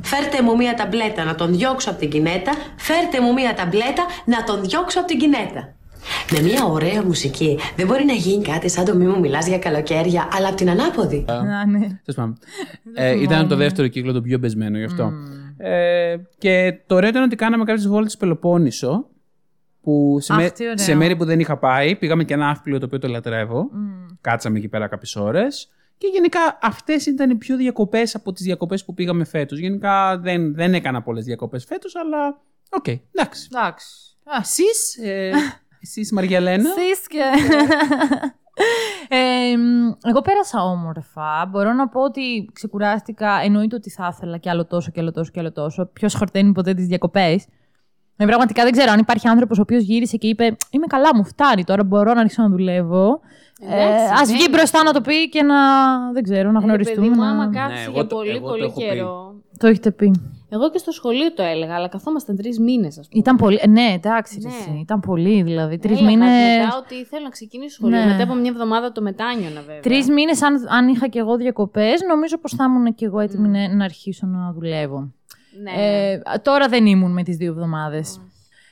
[0.02, 2.52] Φέρτε μου μία ταμπλέτα να τον διώξω από την κινέτα.
[2.76, 5.72] Φέρτε μου μία ταμπλέτα να τον διώξω από την κινέτα.
[6.32, 9.58] Με μία ωραία μουσική δεν μπορεί να γίνει κάτι σαν το μη μου μιλάς για
[9.58, 11.24] καλοκαίρια, αλλά από την ανάποδη.
[11.26, 11.78] Να, ναι.
[11.78, 12.38] Τέλος πάντων.
[12.94, 15.12] ε, ήταν το δεύτερο κύκλο το πιο μπεσμένο γι' αυτό.
[15.56, 19.06] Ε, και το ωραίο ήταν ότι κάναμε κάποιες βόλτες Πελοπόννησο.
[19.88, 20.78] Που σε, Αχ, μέ- τι ωραίο.
[20.78, 23.70] σε μέρη που δεν είχα πάει, πήγαμε και ένα Ναύπλιο το οποίο το λατρεύω.
[24.20, 25.70] Κάτσαμε εκεί πέρα κάποιες ώρες.
[25.98, 29.58] Και γενικά αυτές ήταν οι πιο διακοπές από τις διακοπές που πήγαμε φέτος.
[29.58, 32.40] Γενικά δεν, δεν έκανα πολλές διακοπές φέτος, αλλά.
[32.70, 33.48] Οκ, εντάξει.
[33.52, 33.86] Εντάξει.
[34.40, 35.30] Εσείς, ε,
[35.82, 36.68] εσείς Μαριαλένα.
[36.70, 37.18] Εσείς και...
[39.08, 41.46] Ε, μ, εγώ πέρασα όμορφα.
[41.50, 43.40] Μπορώ να πω ότι ξεκουράστηκα.
[43.42, 45.86] Εννοείται ότι θα ήθελα κι άλλο τόσο κι άλλο τόσο κι άλλο τόσο.
[45.86, 47.46] Ποιος χορταίνει ποτέ τις διακοπές.
[48.20, 51.24] Ε, πραγματικά δεν ξέρω αν υπάρχει άνθρωπος ο οποίος γύρισε και είπε Είμαι καλά, μου
[51.24, 53.20] φτάνει τώρα, μπορώ να αρχίσω να δουλεύω.
[53.60, 54.48] Ε, Εντάξει, Α δεν βγει είναι.
[54.56, 55.56] μπροστά να το πει και να.
[56.12, 57.06] Δεν ξέρω, να Ε, γνωριστούμε.
[57.06, 58.84] παιδί μου, να- άμα Ναι, κάθεσαι εγώ για το- πολύ, εγώ το πολύ έχω πει.
[58.86, 59.34] καιρό.
[59.58, 60.12] Το έχετε πει.
[60.50, 63.20] Εγώ και στο σχολείο το έλεγα, αλλά καθόμασταν τρεις μήνες, ας πούμε.
[63.22, 63.58] Ήταν πολύ.
[63.62, 64.38] ε, Ναι, εντάξει.
[64.42, 64.48] Ναι.
[64.48, 65.78] εσύ, Ήταν πολύ, δηλαδή.
[65.78, 66.24] Τρεις Έλεγα μήνε.
[66.58, 67.98] Μετά ότι θέλω να ξεκινήσω σχολείο.
[67.98, 68.06] Ναι.
[68.06, 69.80] Μετά από μια εβδομάδα το μετάνιωνα, βέβαια.
[69.80, 73.48] Τρεις μήνες, αν, αν είχα κι εγώ διακοπές, νομίζω πως θα ήμουν κι εγώ έτοιμη
[73.48, 75.12] να- να αρχίσω να δουλεύω.
[75.62, 75.70] Ναι.
[75.76, 78.20] Ε, τώρα δεν ήμουν με τις δύο εβδομάδες.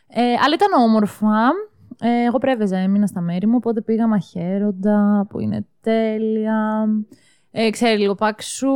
[0.09, 1.51] Ε, αλλά ήταν όμορφα.
[2.01, 6.89] Ε, εγώ πρέβεζα, έμεινα στα μέρη μου, οπότε πήγα μαχαίροντα, που είναι τέλεια.
[7.51, 8.73] Ε, ξέρει, λίγο παξού.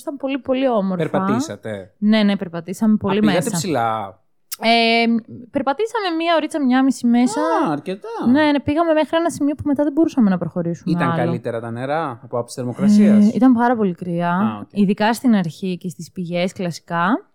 [0.00, 0.96] Ήταν πολύ, πολύ όμορφα.
[1.10, 1.94] Περπατήσατε.
[1.98, 3.56] Ναι, ναι, περπατήσαμε πολύ Α, πήγατε μέσα.
[3.56, 4.18] ψηλά.
[4.62, 5.04] Ε,
[5.50, 7.40] περπατήσαμε μία ωρίτσα, μία μισή μέσα.
[7.40, 8.08] Α, αρκετά.
[8.30, 10.94] Ναι, ναι, πήγαμε μέχρι ένα σημείο που μετά δεν μπορούσαμε να προχωρήσουμε.
[10.96, 11.16] Ήταν άλλο.
[11.24, 14.30] καλύτερα τα νερά από άψη θερμοκρασίας; Ε, ήταν πάρα πολύ κρύα.
[14.30, 14.68] Α, οκ.
[14.70, 17.29] Ειδικά στην αρχή και στις πηγές κλασικά.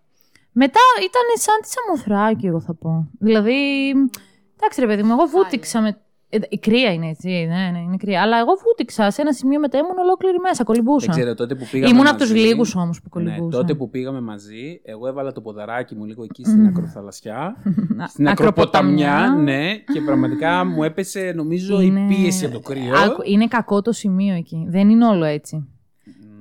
[0.58, 3.08] Μετά ήταν σαν τη Σαμοθράκη, εγώ θα πω.
[3.18, 3.54] Δηλαδή,
[4.56, 5.96] εντάξει ρε παιδί μου, εγώ βούτηξα με...
[6.28, 8.22] Ε, η κρύα είναι έτσι, ναι, ναι, είναι κρύα.
[8.22, 11.06] Αλλά εγώ βούτηξα σε ένα σημείο μετά ήμουν ολόκληρη μέσα, κολυμπούσα.
[11.12, 11.92] Δεν ξέρω, τότε που πήγαμε.
[11.92, 13.58] Ήμουν από μαζί- τους λίγους όμως που Ναι, κολυμπούσα.
[13.58, 17.56] τότε που πήγαμε μαζί, εγώ έβαλα το ποδαράκι μου λίγο εκεί στην ακροθαλασσιά.
[17.88, 22.94] Να- στην ακροποταμιά, ναι, και πραγματικά μου έπεσε νομίζω η Είναι- πίεση από το κρύο.
[23.06, 24.66] Άκου, είναι κακό το σημείο εκεί.
[24.68, 25.68] Δεν είναι όλο έτσι.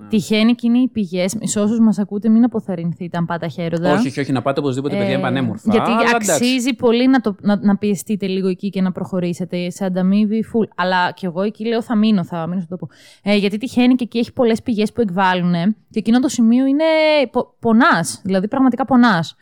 [0.06, 0.12] Ναι.
[0.12, 1.36] Τυχαίνει και είναι οι πηγές.
[1.42, 3.94] Σε όσους μας ακούτε, μην αποθαρρυνθείτε αν πάτε χαίροντα.
[3.94, 5.72] Όχι, όχι, όχι, να πάτε οπωσδήποτε, παιδιά, είναι πανέμορφα.
[5.72, 6.32] Γιατί Αλλά εντάξει.
[6.32, 10.68] αξίζει πολύ να, το, να, να πιεστείτε λίγο εκεί και να προχωρήσετε σε ανταμείβη full.
[10.76, 12.94] Αλλά κι εγώ εκεί λέω θα μείνω, θα μείνω στον τόπο.
[13.24, 15.54] Ε, γιατί τυχαίνει και εκεί έχει πολλές πηγές που εκβάλλουν
[15.90, 16.84] και εκείνο το σημείο είναι
[17.32, 18.22] πο, πονάς.
[18.24, 19.36] Δηλαδή πραγματικά πονάς.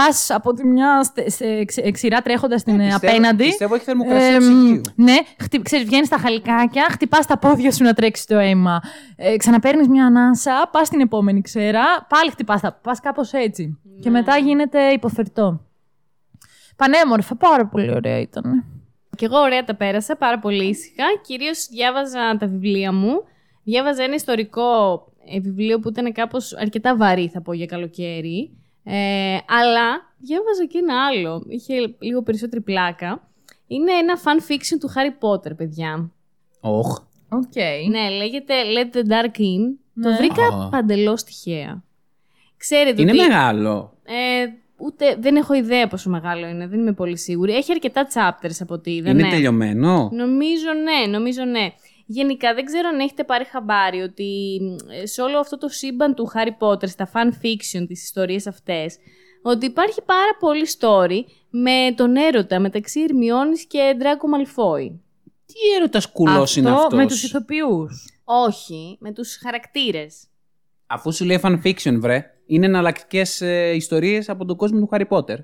[0.00, 3.44] Πας από τη μια στε- σε εξ- εξηρά τρέχοντας την ε, Πιστεύω- απέναντι.
[3.44, 4.80] Πιστεύω έχει θερμοκρασία Εμ, ψυγείου.
[4.94, 8.80] ναι, χτυ, ξέρεις, βγαίνεις στα χαλικάκια, χτυπάς τα πόδια σου να τρέξεις το αίμα.
[9.16, 13.78] Ε, ξαναπαίρνεις μια ανάσα, πας στην επόμενη ξέρα, πάλι χτυπάς τα, πας κάπως έτσι.
[14.00, 15.60] Και μετά γίνεται υποφερτό.
[16.76, 18.64] Πανέμορφα, πάρα πολύ ωραία ήταν.
[19.16, 21.04] Και εγώ ωραία τα πέρασα, πάρα πολύ ήσυχα.
[21.26, 23.22] Κυρίως διάβαζα τα βιβλία μου.
[23.64, 24.62] Διάβαζα ένα ιστορικό
[25.34, 28.50] ε, βιβλίο που ήταν κάπως αρκετά βαρύ, θα πω για καλοκαίρι.
[28.88, 31.44] Ε, αλλά διάβαζα και ένα άλλο.
[31.48, 33.28] Είχε λίγο περισσότερη πλάκα.
[33.66, 36.10] Είναι ένα fan fiction του Harry Potter, παιδιά.
[36.60, 36.98] Όχ.
[37.28, 37.56] Οκ.
[37.90, 39.62] Ναι, λέγεται Let the Dark In.
[40.02, 40.16] Το Ναι.
[40.16, 40.68] βρήκα Α.
[40.68, 41.82] παντελώς τυχαία.
[42.56, 43.20] Ξέρετε Είναι ότι...
[43.20, 43.92] μεγάλο.
[44.04, 44.46] Ε,
[44.76, 47.52] ούτε, δεν έχω ιδέα πόσο μεγάλο είναι, δεν είμαι πολύ σίγουρη.
[47.54, 49.10] Έχει αρκετά chapters από ό,τι είδα.
[49.10, 49.30] Είναι ναι.
[49.30, 51.72] τελειωμένο; Νομίζω ναι, νομίζω ναι.
[52.06, 54.60] Γενικά δεν ξέρω αν έχετε πάρει χαμπάρι ότι
[55.02, 58.96] ε, σε όλο αυτό το σύμπαν του Harry Potter, στα fan fiction, τις ιστορίες αυτές,
[59.42, 65.00] ότι υπάρχει πάρα πολύ story με τον έρωτα μεταξύ Ερμιώνης και Ντράκο Μαλφόη.
[65.46, 66.96] Τι έρωτας κουλός είναι αυτό.
[66.96, 68.20] με τους ηθοποιούς.
[68.24, 70.26] Όχι, με τους χαρακτήρες.
[70.86, 72.30] Αφού σου λέει fan fiction, βρε.
[72.46, 75.38] Είναι εναλλακτικές ε, ιστορίες από τον κόσμο του Harry Potter.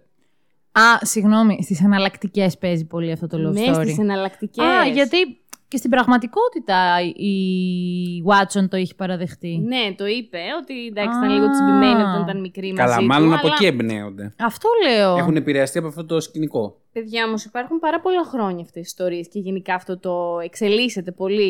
[0.73, 3.83] Α, συγγνώμη, στις εναλλακτικές παίζει πολύ αυτό το love ναι, story.
[3.83, 4.65] στις εναλλακτικές.
[4.65, 5.42] Α, γιατί
[5.73, 7.37] και στην πραγματικότητα η
[8.29, 9.59] Watson το έχει παραδεχτεί.
[9.65, 11.19] Ναι, το είπε ότι εντάξει, Α.
[11.19, 13.57] ήταν λίγο τσιμπημένη όταν ήταν μικρή μαζί Καλά, μάλλον του, από αλλά...
[13.57, 14.35] εκεί εμπνέονται.
[14.39, 15.17] Αυτό λέω.
[15.17, 16.77] Έχουν επηρεαστεί από αυτό το σκηνικό.
[16.93, 21.45] Παιδιά όμως, υπάρχουν πάρα πολλά χρόνια αυτές οι ιστορίες και γενικά αυτό το εξελίσσεται πολύ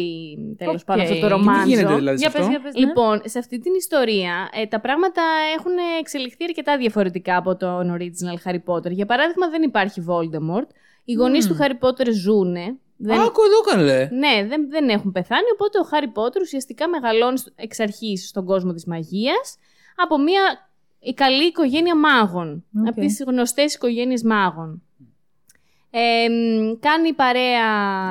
[0.59, 0.85] τέλος Οκ.
[0.85, 1.63] πάντων αυτό το Τι ρομάντζο.
[1.63, 2.51] Τι γίνεται δηλαδή σε Για πες, αυτό.
[2.51, 2.87] για πες, ναι.
[2.87, 5.23] Λοιπόν, σε αυτή την ιστορία ε, τα πράγματα
[5.59, 8.91] έχουν εξελιχθεί αρκετά διαφορετικά από τον original Harry Potter.
[8.91, 10.69] Για παράδειγμα, δεν υπάρχει Voldemort.
[11.05, 12.77] Οι γονείς του Harry Potter ζούνε.
[13.05, 13.21] Δεν...
[13.21, 14.09] Άκου εδώ καλέ.
[14.13, 18.45] Ναι, δεν, δεν έχουν πεθάνει, οπότε ο Χάρι Πότερ ουσιαστικά μεγαλώνει στο- εξ αρχής στον
[18.45, 19.57] κόσμο της μαγείας
[19.97, 22.87] από μια η καλή οικογένεια μάγων, Οκ.
[22.89, 24.83] από τις γνωστές οικογένειες μάγων.
[25.91, 27.67] Ε, μ, κάνει παρέα,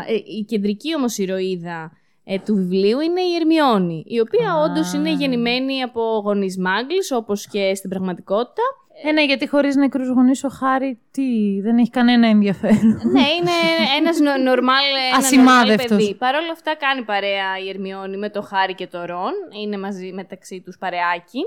[0.07, 1.91] ε, η κεντρική όμως ηρωίδα
[2.23, 4.63] ε, του βιβλίου είναι η Ερμιόνη, η οποία Α.
[4.63, 8.61] όντως είναι γεννημένη από γονείς Muggles, όπως και στην πραγματικότητα.
[9.03, 11.23] Ε, ναι, γιατί χωρίς νεκρούς γονείς ο Χάρη τι,
[11.61, 13.01] δεν έχει κανένα ενδιαφέρον.
[13.11, 13.51] ναι, είναι
[13.97, 15.85] ένας νο, νορμάλ, ένα Ασημάδευτος.
[15.85, 16.15] normal παιδί.
[16.15, 19.33] Παρ' όλα αυτά κάνει παρέα η Ερμιόνη με το Χάρη και το Ρον.
[19.63, 21.39] Είναι μαζί μεταξύ τους παρεάκι.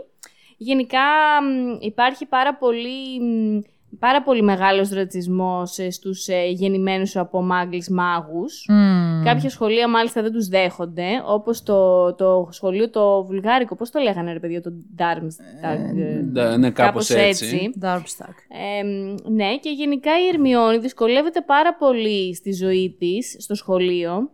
[0.57, 1.01] Γενικά
[1.43, 3.59] μ, υπάρχει πάρα πολύ, μ,
[3.99, 8.65] πάρα πολύ μεγάλος ρατσισμός ε, στους ε, γεννημένους από μάγκλεις μάγους.
[8.69, 9.23] Μμμ.
[9.25, 14.33] Κάποια σχολεία μάλιστα δεν τους δέχονται, όπως το, το σχολείο το βουλγάρικο, πώς το λέγανε
[14.33, 15.79] ρε παιδιά, το Darmstadt.
[15.79, 15.93] ε,
[16.33, 17.71] Ναι, ναι, κάπως έτσι.
[17.83, 18.35] Darmstadt.
[18.49, 18.83] ε,
[19.31, 24.31] ναι, και γενικά η Ερμιόνη δυσκολεύεται πάρα πολύ στη ζωή της, στο σχολείο,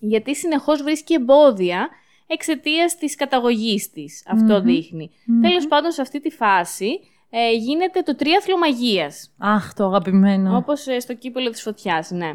[0.00, 1.88] γιατί συνεχώς βρίσκει εμπόδια
[2.26, 4.24] εξαιτίας της καταγωγής της.
[4.28, 4.64] Αυτό Μμμ.
[4.64, 5.10] δείχνει.
[5.42, 9.34] Τέλος πάντων, σε αυτή τη φάση ε, γίνεται το τρίαθλο μαγείας.
[9.38, 10.56] Αχ, το αγαπημένο.
[10.56, 12.32] Όπως ε, στο κύπελο της φωτιάς, ναι.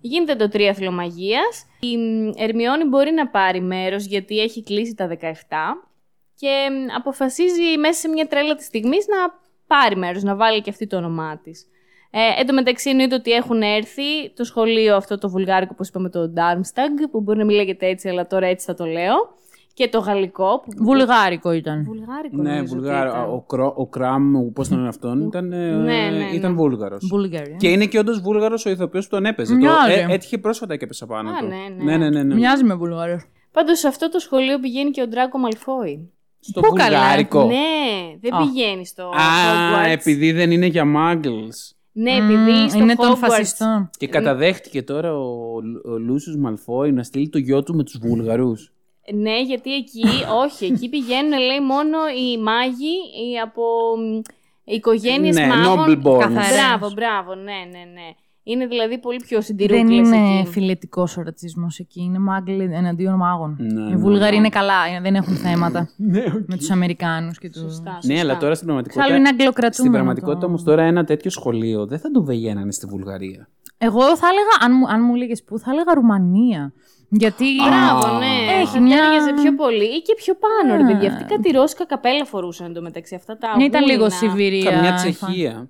[0.00, 1.66] Γίνεται το τρίαθλο μαγείας.
[1.80, 5.14] Η μ, Ερμιόνη μπορεί να πάρει μέρος γιατί έχει κλείσει τα 17
[6.34, 9.16] και μ, αποφασίζει μέσα σε μια τρέλα της στιγμής να
[9.66, 11.66] πάρει μέρος, να βάλει και αυτή το όνομά της.
[12.10, 16.10] Ε, εν τω μεταξύ εννοείται ότι έχουν έρθει το σχολείο αυτό το βουλγάρικο, όπως είπαμε,
[16.10, 19.14] το Darmstadt, που μπορεί να μην λέγεται έτσι, αλλά τώρα έτσι θα το λέω.
[19.76, 20.60] Και το γαλλικό.
[20.60, 20.84] Που...
[20.84, 21.82] Βουλγάρικο ήταν.
[21.84, 23.08] Βουλγάρικο Ναι, νομίζω ότι Βουλγάρο.
[23.10, 23.22] ήταν.
[23.30, 26.24] Ο, Κρό- ο Κραμ, πώς τον λένε αυτόν, ήταν, ε, Ναι, ναι, ναι.
[26.34, 27.06] ήταν Βούλγαρος.
[27.10, 27.56] Βουλγάρια.
[27.56, 29.52] Και είναι και όντως Βούλγαρος ο ηθοποιός που τον έπαιζε.
[29.52, 29.92] Το, Μοιάζει.
[29.92, 31.46] ε, έτυχε πρόσφατα και έπεσε πάνω Α, του.
[31.46, 31.84] ναι, ναι.
[31.84, 32.34] ναι, ναι, ναι, ναι.
[32.34, 33.20] Μοιάζει με Βουλγάριο.
[33.52, 36.10] Πάντως σε αυτό το σχολείο πηγαίνει και ο Ντράκο Μαλφόη.
[36.40, 37.44] Στο Πού καλά, βουλγάρικο.
[37.44, 37.54] Ναι,
[38.20, 38.38] δεν Α.
[38.38, 39.90] πηγαίνει στο Α, Hogwarts.
[39.92, 41.74] επειδή δεν είναι για Muggles.
[41.92, 43.16] Ναι, επειδή στο είναι των Hogwarts...
[43.18, 43.90] φασιστών.
[43.98, 48.70] Και καταδέχτηκε τώρα ο, ο Λούσιος Μαλφόη να στείλει το γιο του με τους Βούλγαρους.
[49.14, 50.04] Ναι, γιατί εκεί,
[50.44, 52.94] όχι, εκεί πηγαίνουν λέει μόνο οι μάγοι
[53.32, 53.62] οι από
[53.98, 54.20] μ,
[54.64, 55.78] οικογένειες Ναι, μάγων.
[55.84, 56.18] noble born.
[56.20, 56.50] Καθαρές.
[56.52, 58.08] Μπράβο, μπράβο, ναι, ναι, ναι.
[58.48, 60.48] Είναι δηλαδή πολύ πιο Δεν συντηρούκλες είναι εκεί.
[60.48, 62.02] φιλετικός ο ρατσισμός εκεί.
[62.02, 63.56] Είναι μάγκλοι εναντίον μάγων.
[63.58, 64.36] Ναι, Οι ναι, Βούλγαροι ναι.
[64.36, 65.88] είναι καλά, είναι- δεν έχουν θέματα
[66.46, 67.58] με τους Αμερικάνους και του.
[67.58, 68.20] Σωστά, Ναι, σωστά.
[68.20, 69.02] αλλά τώρα στην πραγματικότητα.
[69.04, 69.72] Εξάλλου είναι αγγλοκρατούμενο.
[69.74, 73.48] Στην πραγματικότητα το- όμως τώρα ένα τέτοιο σχολείο δεν θα το βεγαίνανε στη Βουλγαρία.
[73.78, 76.72] Εγώ θα έλεγα, αν μου, αν μου έλεγε πού, θα έλεγα Ρουμανία.
[77.08, 77.44] Γιατί.
[77.68, 78.52] Μπράβο, ναι.
[78.60, 80.86] Έχει θα μια- ταίριαζε πιο πολύ ή και πιο πάνω, ρε Α.
[80.86, 81.08] παιδιά.
[81.12, 83.14] Αυτή κάτι ρώσικα καπέλα φορούσαν εντωμεταξύ.
[83.14, 84.16] Αυτά τα Ναι, ήταν λίγο γούνινα.
[84.18, 84.70] Σιβηρία.
[84.70, 85.68] Καμιά η φα- Τσεχία.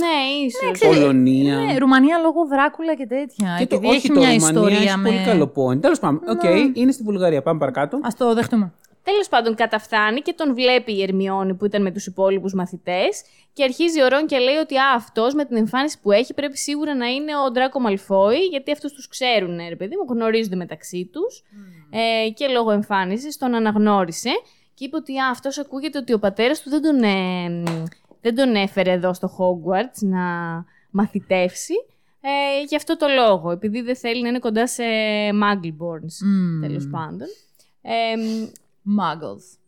[0.00, 0.88] Ναι, ίσως.
[0.96, 1.56] Πολωνία.
[1.56, 3.56] Ναι, Ρουμανία λόγω Δράκουλα και τέτοια.
[3.58, 5.08] Και το, Επειδή όχι έχει το μια Ρουμανία ιστορία έχει με.
[5.10, 5.80] πολύ καλό point.
[5.80, 6.42] Τέλος πάντων, οκ,
[6.74, 7.42] είναι στη Βουλγαρία.
[7.42, 7.96] Πάμε παρακάτω.
[7.96, 8.72] Α το δεχτούμε.
[9.10, 13.62] Τέλος πάντων, καταφθάνει και τον βλέπει η Ερμιόνη που ήταν με τους υπόλοιπους μαθητές και
[13.62, 16.94] αρχίζει ο Ρον και λέει ότι α, αυτός με την εμφάνιση που έχει πρέπει σίγουρα
[16.94, 21.42] να είναι ο Ντράκο Μαλφόη, γιατί αυτούς τους ξέρουν, ρε παιδί μου, γνωρίζονται μεταξύ τους.
[21.90, 24.30] Ε, και λόγω εμφάνισης τον αναγνώρισε
[24.74, 27.62] και είπε ότι α, αυτός ακούγεται ότι ο πατέρας του δεν τον, ε,
[28.20, 30.20] δεν τον έφερε εδώ στο Hogwarts να
[30.90, 31.74] μαθητεύσει.
[32.20, 34.84] Ε, γι' αυτό το λόγο, επειδή δεν θέλει να είναι κοντά σε
[35.32, 36.60] Muggleborns, Μμμ.
[36.60, 37.28] τέλος πάντων.
[37.82, 38.14] Ε,
[38.98, 39.58] Muggles.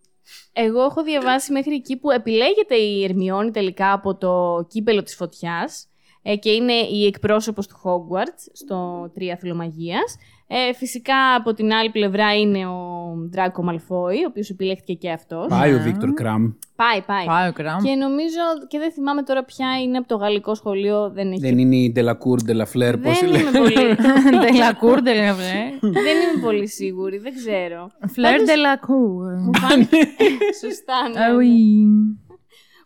[0.53, 5.87] εγώ έχω διαβάσει μέχρι εκεί που επιλέγεται η Ερμιόνη τελικά από το κύπελο της φωτιάς
[6.23, 10.17] ε, και είναι η εκπρόσωπος του Hogwarts στο Τρίαθλο Μαγείας.
[10.51, 15.47] Ε, φυσικά από την άλλη πλευρά είναι ο Δράκο Μαλφόη, ο οποίος επιλέχθηκε και αυτός.
[15.49, 16.53] Πάει ο Βίκτορ Κραμ.
[16.77, 17.27] Πάει, πάει.
[17.27, 17.83] Πάει ο Κραμ.
[17.83, 21.41] Και νομίζω, και δεν θυμάμαι τώρα ποια είναι από το γαλλικό σχολείο, δεν έχει.
[21.41, 23.41] Δεν είναι η Ντελακούρ, Ντελαφλέρ, πώ Δεν λέει.
[23.41, 23.97] είμαι πολύ,
[24.41, 25.55] Ντελακούρ, τελαβέ.
[25.81, 27.91] δεν είμαι πολύ σίγουρη, δεν ξέρω.
[28.07, 29.33] Φλερ Ντελακούρ.
[29.33, 29.97] Μου φάνηκε...
[30.63, 31.45] Σωστά, ναι, ναι.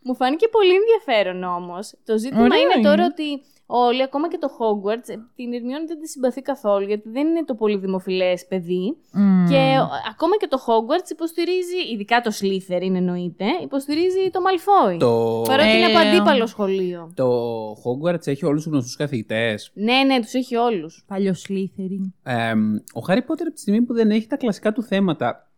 [0.04, 1.94] Μου φάνηκε πολύ ενδιαφέρον όμως.
[2.04, 2.88] Το ζήτημα Ωραίο είναι είναι.
[2.88, 3.42] τώρα ότι
[3.74, 7.44] όλοι, ακόμα και το Hogwarts, ε, την Ερμιόνη δεν τη συμπαθεί καθόλου, γιατί δεν είναι
[7.44, 8.96] το πολύ δημοφιλές παιδί.
[9.48, 14.96] Και ο- ακόμα και το Hogwarts υποστηρίζει, ειδικά το Slytherin εννοείται, υποστηρίζει το Malfoy.
[14.98, 17.12] Το, Παρότι είναι από Ε, αντίπαλο σχολείο.
[17.14, 17.28] το
[17.84, 19.70] Hogwarts έχει όλους τους γνωστούς καθηγητές.
[19.74, 21.04] Ναι, ναι, τους έχει όλους.
[21.06, 22.12] Παλιό Slytherin.
[22.94, 25.51] ο Χάρι Πότερ από τη στιγμή που δεν έχει τα κλασικά του θέματα,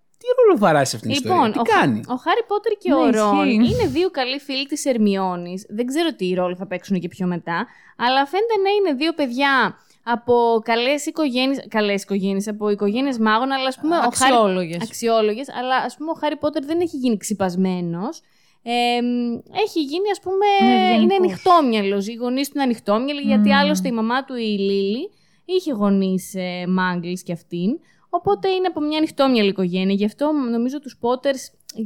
[0.45, 2.89] τι ρόλο βαράει σε αυτήν την Λοιπόν, ιστορία, τι ο, κάνει; ο Χάρι Πότερ και
[2.89, 3.73] Ναι, ο Ρον ισχύει.
[3.73, 5.55] είναι δύο καλοί φίλοι της Ερμιόνη.
[5.69, 7.67] Δεν ξέρω τι ρόλο θα παίξουν και πιο μετά.
[7.97, 11.67] Αλλά φαίνεται να είναι δύο παιδιά από καλές οικογένειες.
[11.69, 13.97] Καλές οικογένειες, από οικογένειες μάγων, αλλά ας πούμε.
[14.05, 14.83] Αξιόλογες.
[14.83, 15.49] Αξιόλογες.
[15.59, 18.21] Αλλά ας πούμε ο Χάρι Πότερ δεν έχει γίνει ξυπασμένος.
[18.67, 19.33] Ε, μ,
[19.65, 20.47] έχει γίνει, ας πούμε.
[20.61, 21.03] Ναι, ευγενικός.
[21.03, 22.07] είναι ανοιχτόμυαλος.
[22.09, 23.57] Οι γονείς του είναι ανοιχτόμυαλοι, γιατί Μμμ.
[23.59, 25.11] άλλωστε η μαμά του, η Λίλη,
[25.45, 27.71] είχε γονείς ε, Μάγκλ και αυτήν.
[28.17, 29.95] Οπότε είναι από μια ανοιχτόμυαλη οικογένεια.
[29.95, 31.35] Γι' αυτό νομίζω τους Πότερ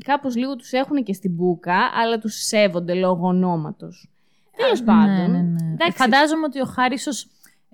[0.05, 4.09] κάπως λίγο τους έχουν και στην μπουκα, αλλά τους σέβονται λόγω ονόματος.
[4.57, 5.31] Τέλος πάντων.
[5.31, 5.73] Ναι, ναι, ναι.
[5.73, 5.97] Εντάξει.
[5.97, 7.27] Φαντάζομαι ότι ο Χάρη ίσως,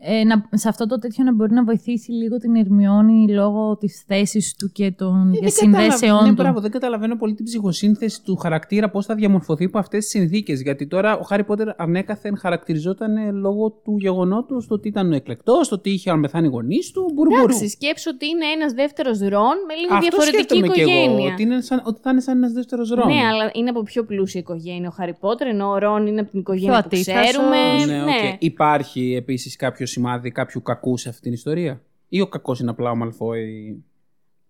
[0.06, 4.04] ε, να, σε αυτό το τέτοιο να μπορεί να βοηθήσει λίγο την Ερμιόνη λόγω της
[4.06, 6.34] θέσης του και των Ε, και δεν καταλαβα- συνδέσεών ναι, του.
[6.34, 10.60] μπράβο, δεν καταλαβαίνω πολύ την ψυχοσύνθεση του χαρακτήρα, πώς θα διαμορφωθεί από αυτές τις συνθήκες.
[10.62, 15.14] Γιατί τώρα ο Χάρι Πότερ ανέκαθεν χαρακτηριζόταν ε, λόγω του γεγονότος το ότι ήταν ο
[15.14, 17.10] εκλεκτός, το ότι είχαν πεθάνει οι γονείς του.
[17.14, 17.42] Μπουρμπουρού.
[17.42, 21.32] Εντάξει, σκέψου ότι είναι ένας δεύτερος Ρον με λίγο Αυτό διαφορετική σκέφτομαι κι εγώ, οικογένεια.
[21.32, 23.14] ότι, είναι σαν, ότι θα είναι σαν ένας δεύτερος Ρον.
[23.14, 26.30] Ναι, αλλά είναι από πιο πλούσια οικογένεια ο Χάρι Πότερ, ενώ ο Ρον είναι από
[26.30, 27.28] την οικογένεια που ατίθασος.
[27.28, 27.84] ξέρουμε.
[27.86, 28.42] Ναι, οκ.
[28.42, 32.90] Υπάρχει επίσης κάποιος σημάδι κάποιου κακού σε αυτήν την ιστορία; Ή ο κακός είναι απλά
[32.90, 33.84] ο Μαλφόη,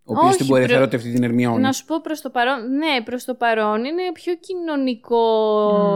[0.04, 1.61] ο οποίος Όχι, την μπορεί να προ- θεωρείται αυτή την Ερμιόνη.
[1.61, 5.22] Να σου πω προς το παρόν, ναι, προς το παρόν είναι πιο κοινωνικό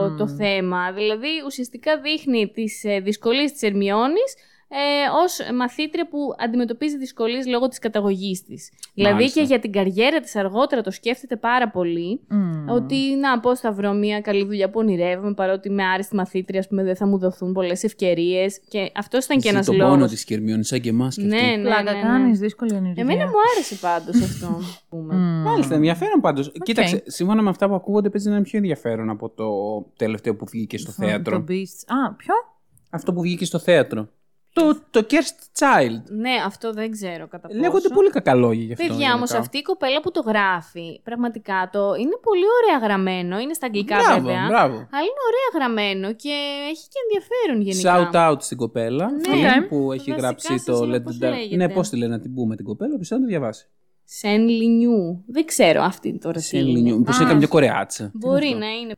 [0.09, 0.17] Μμμ.
[0.17, 0.93] το θέμα.
[0.93, 4.35] Δηλαδή, ουσιαστικά δείχνει τις ε, δυσκολίες της Ερμιόνης
[4.71, 4.77] ε,
[5.25, 8.71] ως μαθήτρια που αντιμετωπίζει δυσκολίες λόγω της καταγωγής της.
[8.95, 9.41] Δηλαδή Μάλιστα.
[9.41, 12.21] και για την καριέρα της αργότερα το σκέφτεται πάρα πολύ.
[12.29, 12.69] Μμμ.
[12.69, 16.69] Ότι να πώς θα βρω μια καλή δουλειά που ονειρεύομαι, παρότι είμαι άριστη μαθήτρια, ας
[16.69, 18.61] πούμε, δεν θα μου δοθούν πολλές ευκαιρίες.
[18.69, 20.11] Και αυτός ήταν και Ζει ένας τον πόνο λόγος.
[20.11, 21.17] της και Ερμιόνη, σαν και εμάς.
[21.17, 22.03] Ναι, ναι, Πλάκα ναι, ναι.
[22.03, 23.03] κάνεις, δύσκολη ονειρία.
[23.03, 24.47] Εμένα μου άρεσε πάντως αυτό.
[24.59, 25.15] ας πούμε.
[25.15, 25.43] Μμμ.
[25.43, 26.53] Μάλιστα, ενδιαφέρον πάντως.
[26.63, 29.47] Κοίταξε, σύμφωνα με αυτά που ακούγονται, παίζει να είναι πιο ενδιαφέρον από το
[29.97, 31.45] τελευταίο που βγήκε στο Το θέατρο.
[31.49, 31.85] Beasts.
[31.87, 32.35] Α, ποιο;
[32.91, 34.09] Αυτό που βγήκε στο θέατρο.
[34.59, 36.03] Το, το Cursed Child.
[36.09, 37.61] Ναι, αυτό δεν ξέρω κατά πόσο.
[37.61, 38.87] Λέγονται πολύ κακά λόγια γι' αυτό.
[38.87, 39.39] Παιδιά, όμως γενικά.
[39.39, 43.39] αυτή η κοπέλα που το γράφει, πραγματικά το είναι πολύ ωραία γραμμένο.
[43.39, 44.47] Είναι στα αγγλικά Μπράβο, βέβαια.
[44.49, 44.75] μπράβο.
[44.75, 46.35] Αλλά είναι ωραία γραμμένο και
[46.71, 48.11] έχει και ενδιαφέρον γενικά.
[48.13, 49.47] Shout out στην κοπέλα Ναι.
[49.47, 49.69] αυτή Οκ.
[49.69, 51.31] που έχει Βασικά γράψει σας το είπα Let πώς the Dark.
[51.31, 51.57] λέγεται.
[51.57, 53.69] Ναι, πώς τη λένε να την πούμε την κοπέλα, πιστεύω να το διαβάσει.
[54.05, 55.25] SenLinYu.
[55.27, 56.69] Δεν ξέρω αυτή τώρα τι Σε είναι.
[56.71, 57.03] Ελληνιού.
[57.03, 58.11] Πώ Α, έκανε μια Κορεάτισσα.
[58.15, 58.93] Μπορεί Τι είναι να είναι.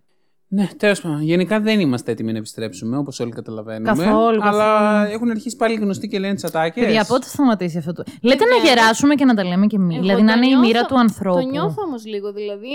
[0.52, 1.22] Ναι, τέλος πάντων.
[1.22, 3.92] Γενικά δεν είμαστε έτοιμοι να επιστρέψουμε, όπως όλοι καταλαβαίνουμε.
[4.04, 5.12] Καθόλου, Αλλά καθόλου.
[5.14, 6.80] έχουν αρχίσει πάλι γνωστοί και λένε τις ατάκες.
[6.80, 8.02] Παιδιά, πότε θα σταματήσει αυτό το.
[8.22, 9.96] Λέτε Παιδιά, να γεράσουμε και να τα λέμε κι εμείς.
[9.96, 11.40] Εγώ Δηλαδή το να είναι η νιώθω- μοίρα του ανθρώπου.
[11.40, 12.32] Το νιώθω όμως λίγο.
[12.32, 12.68] Δηλαδή,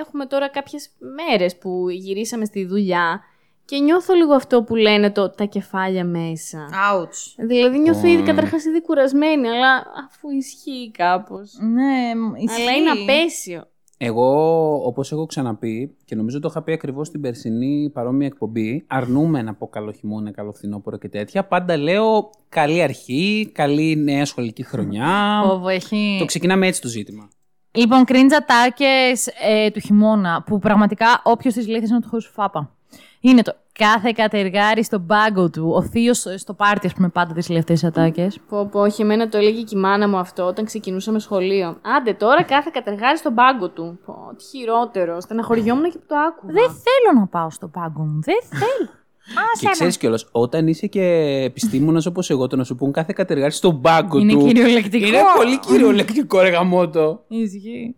[0.00, 0.88] έχουμε τώρα κάποιες
[1.26, 3.20] μέρες που γυρίσαμε στη δουλειά
[3.64, 6.58] και νιώθω λίγο αυτό που λένε το τα κεφάλια μέσα.
[6.92, 7.44] Ouch.
[7.46, 8.24] Δηλαδή νιώθω ήδη Ω.
[8.24, 9.76] καταρχάς ήδη κουρασμένη, αλλά
[10.08, 11.58] αφού ισχύει κάπως.
[11.60, 12.10] Ναι,
[12.44, 12.60] ισχύει.
[12.62, 13.64] Αλλά είναι απέσιο.
[14.02, 19.42] Εγώ, όπως έχω ξαναπεί και νομίζω το είχα πει ακριβώς στην περσινή παρόμοια εκπομπή, αρνούμε
[19.42, 21.44] να πω καλό χειμώνα, καλό φθινόπωρο και τέτοια.
[21.44, 25.42] Πάντα λέω καλή αρχή, καλή νέα σχολική χρονιά.
[25.46, 26.16] Φόβο έχει.
[26.18, 27.28] το ξεκινάμε έτσι το ζήτημα.
[27.70, 29.12] Λοιπόν, cringe ατάκε
[29.48, 32.76] ε, του χειμώνα που πραγματικά όποιος της λέει θες να του χώσει φάπα.
[33.20, 35.70] Είναι το κάθε κατεργάρι στον πάγκο του.
[35.74, 38.38] Ο θείος στο πάρτι, ας πούμε, πάντα τις λέει αυτές τι ατάκες.
[38.48, 41.76] Πω, πω, όχι, εμένα το έλεγε και η μάνα μου αυτό όταν ξεκινούσαμε σχολείο.
[41.96, 43.98] Άντε τώρα κάθε κατεργάρι στον πάγκο του.
[44.06, 45.20] Πω, τι χειρότερο.
[45.20, 46.52] Στεναχωριόμουν και που το άκουγα.
[46.52, 48.20] Δεν θέλω να πάω στο πάγκο μου.
[48.22, 48.90] Δεν θέλω.
[49.60, 51.02] και ξέρεις κιόλας, όταν είσαι και
[51.44, 54.46] επιστήμονας όπως εγώ, το να σου πούν κάθε κατεργάρι στον πάγκο Είναι του.
[54.46, 55.06] κυριολεκτικό.
[55.06, 57.24] Είναι πολύ κυριολεκτικό, ρε γαμότο.
[57.28, 57.96] Ισχύει.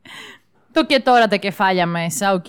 [0.72, 2.46] Το και τώρα τα κεφάλια μέσα, οκ.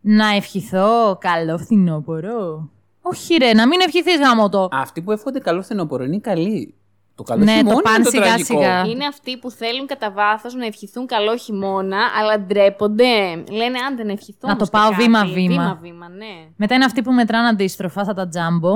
[0.00, 2.68] Να ευχηθώ καλό φθινόπωρο.
[3.02, 4.68] Όχι ρε, να μην ευχηθείς γάμα το.
[4.72, 6.74] Αυτοί που εύχονται καλό φθινόπωρο είναι καλοί.
[7.14, 8.58] Το καλό Ναι, το χειμώνα πάνε είναι το σιγά τραγικό.
[8.58, 8.84] σιγά.
[8.86, 13.44] Είναι αυτοί που θέλουν κατά βάθος να ευχηθούν καλό χειμώνα, αλλά ντρέπονται.
[13.50, 14.48] Λένε άντε να ευχηθώ.
[14.48, 15.02] Να όμως το και πάω κάτι».
[15.02, 15.62] βήμα-βήμα.
[15.62, 16.48] Βήμα-βήμα, ναι.
[16.56, 18.70] Μετά είναι αυτοί που μετράνε αντίστροφα, θα τα τζάμπο.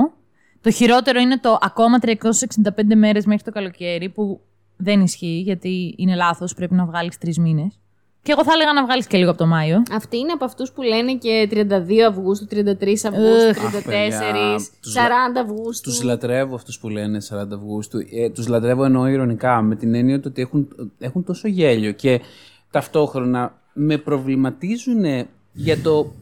[0.61, 4.41] Το χειρότερο είναι το ακόμα 365 μέρες μέχρι το καλοκαίρι, που
[4.77, 7.79] δεν ισχύει, γιατί είναι λάθος, πρέπει να βγάλεις τρεις μήνες.
[8.23, 9.83] Και εγώ θα έλεγα να βγάλεις και λίγο από το Μάιο.
[9.91, 13.57] Αυτοί είναι από αυτούς που λένε και 32 Αυγούστου, 33 Αυγούστου, Εχ.
[13.57, 14.97] 34, Αχ, παιδιά, τους 40
[15.41, 15.89] Αυγούστου.
[15.89, 17.97] Τους λατρεύω αυτούς που λένε 40 Αυγούστου.
[18.11, 20.67] Ε, τους λατρεύω εννοώ ηρωνικά, με την έννοια του ότι έχουν,
[20.99, 22.21] έχουν τόσο γέλιο και
[22.71, 25.03] ταυτόχρονα με προβληματίζουν
[25.53, 26.13] για το.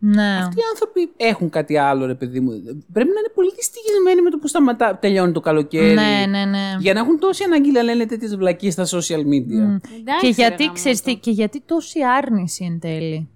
[0.00, 0.36] Ναι.
[0.42, 2.50] Αυτοί οι άνθρωποι έχουν κάτι άλλο, ρε παιδί μου.
[2.92, 5.94] Πρέπει να είναι πολύ δυστυχισμένοι με το που σταματά, τελειώνει το καλοκαίρι.
[5.94, 6.76] Ναι, ναι, ναι.
[6.80, 9.80] Για να έχουν τόση ανάγκη να λένε τέτοιε βλακίες στα social media.
[9.98, 11.10] Εντάξει, Και ρε γιατί, γάμο ξέρεις το.
[11.10, 13.28] τι, και γιατί τόση άρνηση εν τέλει.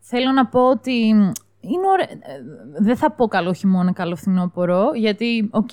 [0.00, 0.92] Θέλω να πω ότι
[1.60, 2.06] είναι ωραίο.
[2.78, 5.72] Δεν θα πω καλό χειμώνα, καλό φθινόπωρο, γιατί, οκ.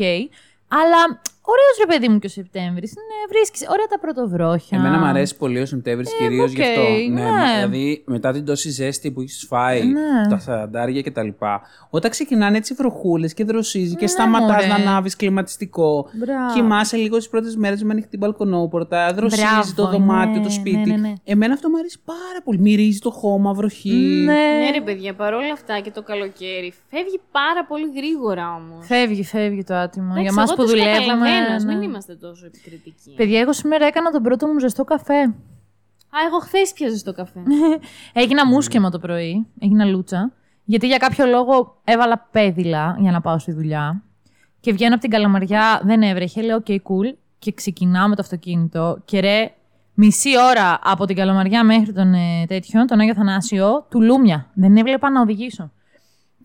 [0.68, 1.22] αλλά
[1.54, 2.94] ωραίος ρε παιδί μου και ο Σεπτέμβρης.
[2.96, 4.78] Ναι, βρίσκεις ωραία τα πρωτοβρόχια.
[4.78, 6.82] Εμένα μου αρέσει πολύ ο Σεπτέμβρης Ε, κυρίως οκ, γι' αυτό.
[7.12, 7.24] ναι.
[7.56, 10.28] δηλαδή μετά την τόση ζέστη που έχεις φάει, Ναι.
[10.30, 11.28] τα σαραντάρια κτλ.
[11.90, 14.68] Όταν ξεκινάνε έτσι βροχούλες και δροσίζει και σταματά Ναι, μωρέ.
[14.68, 16.10] να ανάβεις κλιματιστικό.
[16.14, 16.54] Μπράβο.
[16.54, 20.78] Κοιμάσαι λίγο τις πρώτες μέρες με ανοιχτή μπαλκονόπορτα, δροσίζει Μπράβο, το δωμάτιο, ναι, το σπίτι.
[20.78, 21.14] ναι, ναι, ναι.
[21.24, 22.60] Εμένα αυτό μου αρέσει πάρα πολύ.
[22.60, 23.90] Μυρίζει το χώμα, βροχή.
[24.26, 28.86] Ναι, ρε παιδιά, παρόλα αυτά και το καλοκαίρι φεύγει πάρα πολύ γρήγορα όμως.
[28.86, 30.22] Φεύγει, φεύγει το άτιμο.
[30.22, 31.30] Για μας που δουλεύουμε.
[31.42, 31.64] Ναι.
[31.64, 31.74] ναι.
[31.74, 33.14] Μην είμαστε τόσο επικριτικοί.
[33.16, 35.22] Παιδιά, εγώ σήμερα έκανα τον πρώτο μου ζεστό καφέ.
[36.16, 37.40] Α, εγώ χθες πιάζα στο καφέ.
[38.22, 40.32] Έγινα μουσκεμα το πρωί, έγινα λούτσα.
[40.64, 44.04] Γιατί για κάποιο λόγο έβαλα πέδιλα για να πάω στη δουλειά.
[44.60, 46.42] Και βγαίνω από την καλαμαριά, δεν έβρεχε.
[46.42, 47.14] Λέω: OK, cool.
[47.40, 49.02] Και ξεκινάω με το αυτοκίνητο.
[49.06, 49.52] Και ρε,
[49.94, 54.50] μισή ώρα από την καλαμαριά μέχρι τον ε, τέτοιον, τον Άγιο Θανάσιο, του Λούμια.
[54.54, 55.72] Δεν έβλεπα να οδηγήσω.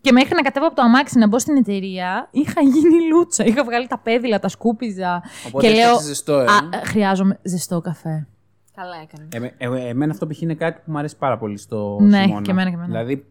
[0.01, 3.45] Και μέχρι να κατέβω από το αμάξι να μπω στην εταιρεία, είχα γίνει λούτσα.
[3.45, 5.23] Είχα βγάλει τα πέδιλα, τα σκούπιζα.
[5.47, 6.47] Οπότε και λέω: έφτιαξες ζεστό, ε; «Α,
[6.85, 8.27] χρειάζομαι ζεστό καφέ.
[8.75, 9.27] Καλά έκανες.
[9.57, 10.41] Εμέ- ε, εμένα αυτό π.χ.
[10.41, 12.41] είναι κάτι που μου αρέσει πάρα πολύ στο Ναι, χειμώνα.
[12.41, 12.89] και εμένα και εμένα.
[12.91, 13.25] Δηλαδή,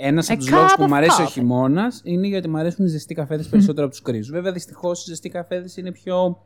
[0.00, 1.28] ένας A από τους λόγους cup που of μου αρέσει ο coffee.
[1.30, 4.30] χειμώνας είναι γιατί μου αρέσουν οι ζεστοί καφέδες περισσότερο από τους κρύους.
[4.30, 6.42] Βέβαια, δυστυχώς οι ζεστοί καφέδες είναι πιο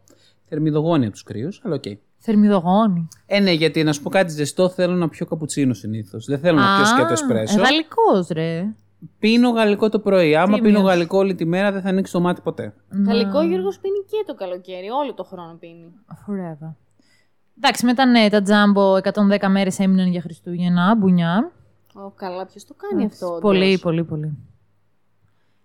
[0.48, 1.82] θερμιδογόνοι από τους κρύους, αλλά οκ.
[2.16, 3.08] Θερμιδογόνοι.
[3.26, 6.24] Ε, ναι, γιατί να σου πω κάτι ζεστό, θέλω να πιω καπουτσίνο συνήθως.
[6.26, 7.56] Δεν θέλω να πιω σκέτο εσπρέσο.
[7.60, 8.74] Γαλλικός, ρε.
[9.18, 10.36] Πίνω γαλλικό το πρωί.
[10.36, 10.72] Άμα Τίμιος.
[10.72, 12.74] πίνω γαλλικό όλη τη μέρα, δεν θα ανοίξει το μάτι ποτέ.
[13.06, 14.88] Γαλλικό Γιώργος πίνει και το καλοκαίρι.
[14.88, 15.92] Όλο το χρόνο πίνει.
[16.26, 16.74] Forever.
[17.56, 21.52] Εντάξει, μετά ναι, τα τζάμπο 110 μέρες έμειναν για Χριστούγεννα, μπουνιά.
[21.94, 23.26] Ω, καλά, ποιος το κάνει αυτό.
[23.26, 24.38] όντως; Πολύ, πολύ, πολύ.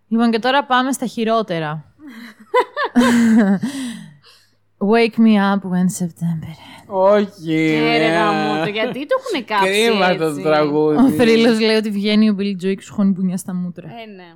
[0.08, 1.84] Λοιπόν, και τώρα πάμε στα χειρότερα.
[4.92, 6.54] Wake me up when September.
[6.88, 7.54] Όχι.
[7.56, 10.42] Ε, ρε γαμώτο, γιατί το έχουν κάψει Κρίμα το έτσι.
[10.42, 10.98] τραγούδι.
[10.98, 13.88] Ο θρύλος λέει ότι βγαίνει ο Bill Joy και σου χώνει μπουνιά στα μούτρα.
[13.88, 14.34] Ε, ναι.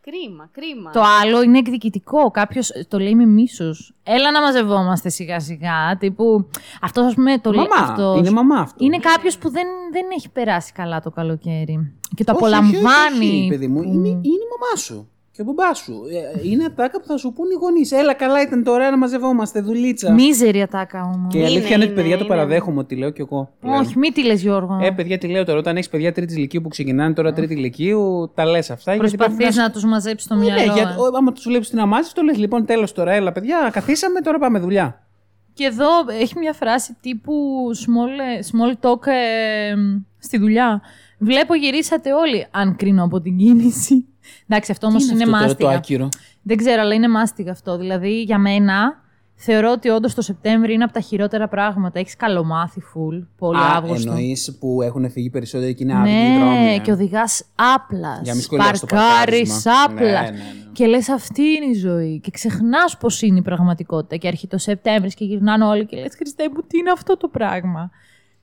[0.00, 0.90] Κρίμα, κρίμα.
[0.90, 2.30] Το άλλο είναι εκδικητικό.
[2.30, 3.94] Κάποιος το λέει με μίσος.
[4.02, 5.96] Έλα να μαζευόμαστε σιγά σιγά.
[5.98, 6.48] Τύπου.
[6.82, 7.66] Αυτός, ας πούμε, το λέει.
[7.70, 7.90] Μαμά.
[7.90, 8.86] αυτός- Είναι μαμά αυτός.
[8.86, 11.92] Είναι κάποιος που δεν, δεν έχει περάσει καλά το καλοκαίρι.
[12.14, 13.26] Και το Όχι, όχι, όχι, απολαμβάνει.
[13.40, 13.82] όχι, παιδί μου.
[13.82, 15.08] που- Είναι, είναι η μαμά σου.
[15.36, 16.02] Και ο μπαμπάς σου.
[16.42, 17.92] Ε, είναι ατάκα που θα σου πούν οι γονείς.
[17.92, 20.12] Έλα, καλά ήταν τώρα να μαζευόμαστε, δουλίτσα.
[20.12, 21.32] Μίζερη ατάκα όμως.
[21.32, 22.34] Και η αλήθεια είναι, Είναι, ότι παιδιά είναι, το είναι.
[22.34, 23.50] παραδέχομαι ότι λέω κι εγώ.
[23.60, 23.76] πλέον.
[23.78, 24.78] Όχι, μη τι λες, Γιώργο.
[24.82, 25.58] Ε, παιδιά, τι λέω τώρα.
[25.58, 28.94] Όταν έχεις παιδιά τρίτης ηλικίου που ξεκινάνε τώρα τρίτη ηλικίου, τα λες αυτά.
[28.94, 30.62] γιατί Προσπαθείς πρέπει να τους μαζέψεις το Ναι, μυαλό.
[30.62, 30.82] γιατί, ε.
[30.82, 33.12] ο- άμα τους βλέπεις την αμάζη, το λες λοιπόν τέλος τώρα.
[33.12, 35.06] Έλα, παιδιά, καθίσαμε, τώρα πάμε δουλειά.
[35.52, 35.86] Και εδώ
[36.20, 37.32] έχει μια φράση τύπου
[37.74, 39.74] small, small talk ε,
[40.18, 40.80] στη δουλειά.
[41.18, 44.06] Βλέπω γυρίσατε όλοι, αν κρίνω από την κίνηση.
[44.48, 45.68] Εντάξει, αυτό όμως Τι είναι, αυτό τώρα μάστιγα.
[45.70, 46.08] το άκυρο;
[46.42, 47.78] Δεν ξέρω, αλλά είναι μάστιγα αυτό.
[47.78, 49.02] Δηλαδή, για μένα,
[49.34, 51.98] θεωρώ ότι όντως το Σεπτέμβρη είναι από τα χειρότερα πράγματα.
[51.98, 54.10] Έχεις καλομάθει full, πολύ Αύγουστο.
[54.10, 56.58] εννοείς που έχουν φύγει περισσότεροι και είναι άδικοι οι δρόμοι.
[56.58, 56.78] Ναι, ε.
[56.78, 58.18] και οδηγάς άπλας.
[58.22, 59.72] Για να μην σχολιάσεις το Παρκάρεις παρκάρισμα.
[59.84, 60.30] άπλας.
[60.30, 60.52] Ναι, ναι, ναι.
[60.72, 62.20] Και λες, αυτή είναι η ζωή.
[62.20, 64.16] Και ξεχνάς πώς είναι η πραγματικότητα.
[64.16, 67.28] Και έρχεται το Σεπτέμβρη και γυρνάνε όλοι και λες, Χριστέ μου, τι είναι αυτό το
[67.28, 67.90] πράγμα.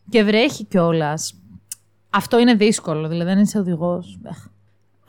[0.10, 1.34] Και βρέχει κιόλας.
[2.10, 4.20] Αυτό είναι δύσκολο, δηλαδή δεν είσαι οδηγός.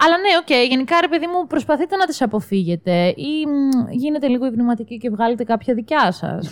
[0.05, 4.45] Αλλά ναι, οκ, γενικά ρε παιδί μου, προσπαθείτε να τις αποφύγετε ή μ, γίνετε λίγο
[4.47, 6.47] ευρηματικοί και βγάλετε κάποια δικιά σας.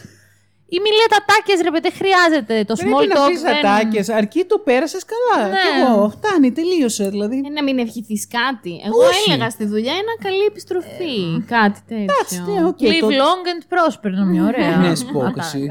[0.77, 3.29] Ή μη λέτε ατάκες ρε παιδί, δεν χρειάζεται το small Πρέπει να talk.
[3.29, 5.49] πεις δεν- ατάκες, αρκεί το πέρασες καλά.
[5.49, 5.55] Ναι.
[5.55, 7.37] Κι εγώ, φτάνει, τελείωσε δηλαδή.
[7.47, 8.73] Ε, να μην ευχηθείς κάτι.
[8.87, 9.31] Εγώ Όχι.
[9.31, 11.15] έλεγα στη δουλειά ένα καλή επιστροφή.
[11.57, 12.03] κάτι τέτοιο.
[12.09, 12.79] Εντάξει, ναι, οκ.
[12.81, 14.77] Live το- long and prosper, νομίζω, ωραία.
[14.77, 15.63] Ναι, σπόκαση.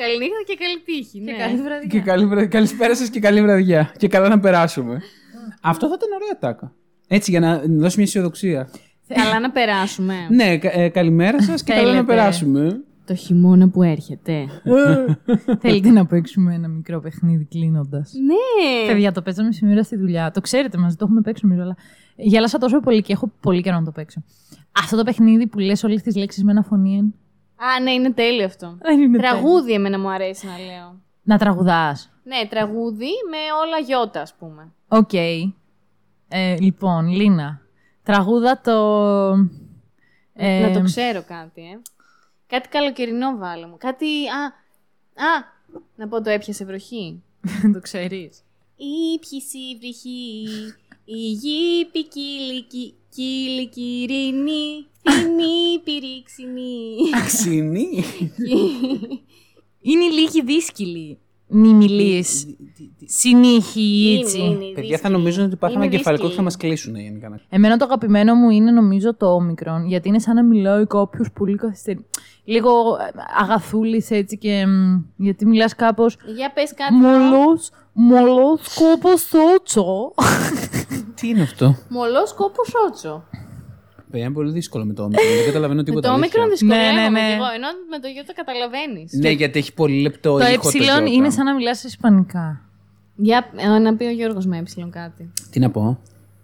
[0.00, 1.20] Καλή νύχτα και καλή τύχη.
[1.20, 1.32] ναι.
[1.32, 1.88] Καλή βραδιά.
[1.88, 2.48] Και καλή βραδιά.
[2.48, 3.92] Καλησπέρα σας και καλή βραδιά.
[3.98, 5.02] Και καλά να περάσουμε.
[5.62, 6.72] Αυτό θα ήταν ωραία τάκα.
[7.14, 8.68] Έτσι, για να δώσει μια αισιοδοξία.
[9.22, 10.14] Καλά να περάσουμε.
[10.30, 12.12] Ναι, κα- ε, καλημέρα σας και καλά να Θέλετε.
[12.12, 12.68] περάσουμε.
[12.70, 14.46] Το το χειμώνα που έρχεται.
[15.62, 18.92] Θέλετε να παίξουμε ένα μικρό παιχνίδι κλείνοντας; ναι!
[18.92, 20.30] Παιδιά, το παίζαμε σήμερα στη δουλειά.
[20.30, 21.76] Το ξέρετε μαζί, το έχουμε παίξει νομίζω, αλλά
[22.16, 24.22] γέλασα τόσο πολύ και έχω πολύ καιρό να το παίξω.
[24.82, 27.14] Αυτό το παιχνίδι που λες όλες τις λέξεις με ένα φωνήεν.
[27.56, 28.76] Α, ναι, είναι τέλειο αυτό.
[28.82, 31.00] Δεν είναι Τραγούδι εμένα μου αρέσει να λέω.
[31.22, 32.10] Να τραγουδάς.
[32.24, 34.72] Ναι, τραγούδι με όλα γιώτα, ας πούμε.
[34.88, 35.10] Οκ.
[36.34, 37.60] Ε, λοιπόν, Λίνα,
[38.02, 38.72] τραγούδα το...
[40.34, 41.80] ε, Να το ξέρω κάτι, ε.
[42.46, 43.76] Κάτι καλοκαιρινό βάλε μου.
[43.78, 44.06] Κάτι.
[44.06, 44.44] Α,
[45.24, 45.44] α,
[45.96, 47.22] να πω το έπιασε βροχή.
[47.74, 48.44] το ξέρεις.
[49.14, 50.44] Ήπισε η βρυχή,
[51.04, 56.96] η γη ποικίλικη, κύλικη ειρήνη, φινή πυρίξινη.
[57.26, 58.04] Ξινή.
[59.80, 60.42] Είναι λίγοι
[61.52, 62.46] δύσκολοι νημιλίες.
[63.04, 64.58] Συνήχοι, έτσι.
[64.74, 66.34] Παιδιά θα νομίζουν ότι πάθαμε Είναι κεφαλικό και δύσκολη.
[66.34, 67.40] θα μας κλείσουν γενικά.
[67.48, 71.56] Εμένα το αγαπημένο μου είναι νομίζω το όμικρον, γιατί είναι σαν να μιλάει κάποιο πολύ
[71.56, 72.06] καθυστερή.
[72.44, 73.10] Λίγο ε,
[73.42, 74.66] αγαθούλης έτσι και...
[74.66, 76.16] μ, γιατί μιλάς κάπως...
[76.36, 76.94] Για πες κάτι.
[76.94, 80.14] Μολός, μολός κόπος ότσο.
[81.14, 83.24] Τι είναι αυτό; Μολός κόπος ότσο.
[84.12, 85.26] Παιδιά είναι πολύ δύσκολο με το όμικρον.
[85.36, 86.08] Δεν καταλαβαίνω Με τίποτα.
[86.08, 86.42] το αλήθεια.
[86.42, 87.28] όμικρον δυσκολεύομαι Ναι, ναι, ναι.
[87.28, 89.12] κι εγώ, ενώ με το γιώτα καταλαβαίνεις.
[89.12, 91.14] Ναι, γιατί έχει πολύ λεπτό το ήχο ε γιώτα.
[91.16, 92.60] είναι σαν να μιλάς ισπανικά.
[93.16, 95.32] Για ε, να πει ο Γιώργος με ε κάτι.
[95.50, 95.98] Τι να πω;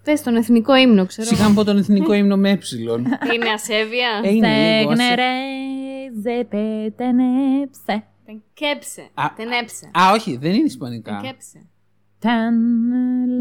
[0.05, 1.29] Πες τον εθνικό ύμνο, ξέρω.
[1.29, 3.01] Σιγά μου πω τον εθνικό ύμνο με ε.
[3.35, 4.09] Είναι ασέβεια.
[4.25, 4.49] Ε, είναι
[4.79, 4.91] λίγο.
[4.91, 5.03] άσε.
[5.03, 8.05] Στεγνερέζε πετενέψε.
[8.27, 9.09] Την κέψε.
[9.15, 9.25] Α.
[9.37, 9.91] Την έψε.
[9.99, 11.21] Α, όχι, δεν είναι Την ισπανικά.
[11.23, 11.67] κέψε.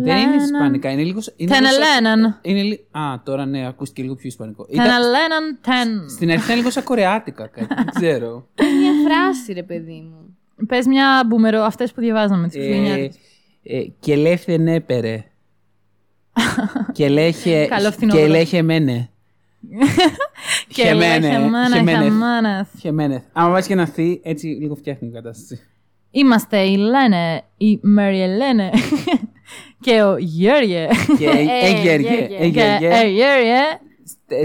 [0.04, 0.90] Δεν είναι ισπανικά.
[0.92, 1.20] Είναι λίγο.
[1.36, 2.40] είναι λίγο σαν- Τενελέναν.
[2.42, 4.66] Είναι λι- Α, τώρα ναι, ακούστηκε λίγο πιο ισπανικό.
[4.70, 6.10] Ήταν- Τενελέναν τεν.
[6.10, 7.74] Στην αρχή ήταν λίγο σαν κορεάτικα κάτι.
[7.76, 8.48] Δεν ξέρω.
[8.82, 10.38] Μια φράση, ρε παιδί μου.
[10.68, 13.16] Πες μια μπουμερο, αυτές που διαβάζαμε, τις Ε, χριστουγεννιάτικες.
[13.64, 15.24] ε, Και λέφθεν έπερε.
[16.94, 17.66] Και λέχε.
[17.66, 18.24] Καλό φθινόπωρο.
[18.26, 19.10] Και λέχε μένε.
[20.68, 22.04] Και χεμένε, λέχεμάνα, χεμένε.
[22.04, 22.68] χεμένες.
[22.80, 23.22] Χεμένες.
[23.34, 25.62] Άμα βάζεις και ένα θη, έτσι λίγο φτιάχνει η κατάσταση.
[26.12, 28.70] Είμαστε η Λένε, η Μέρι Ελένε
[29.86, 30.88] και ο Γιώργε.
[31.18, 31.30] Και
[31.64, 32.28] έγγεργε.
[32.40, 32.78] Γέργε.
[32.80, 33.60] Και ε, Γιώργε,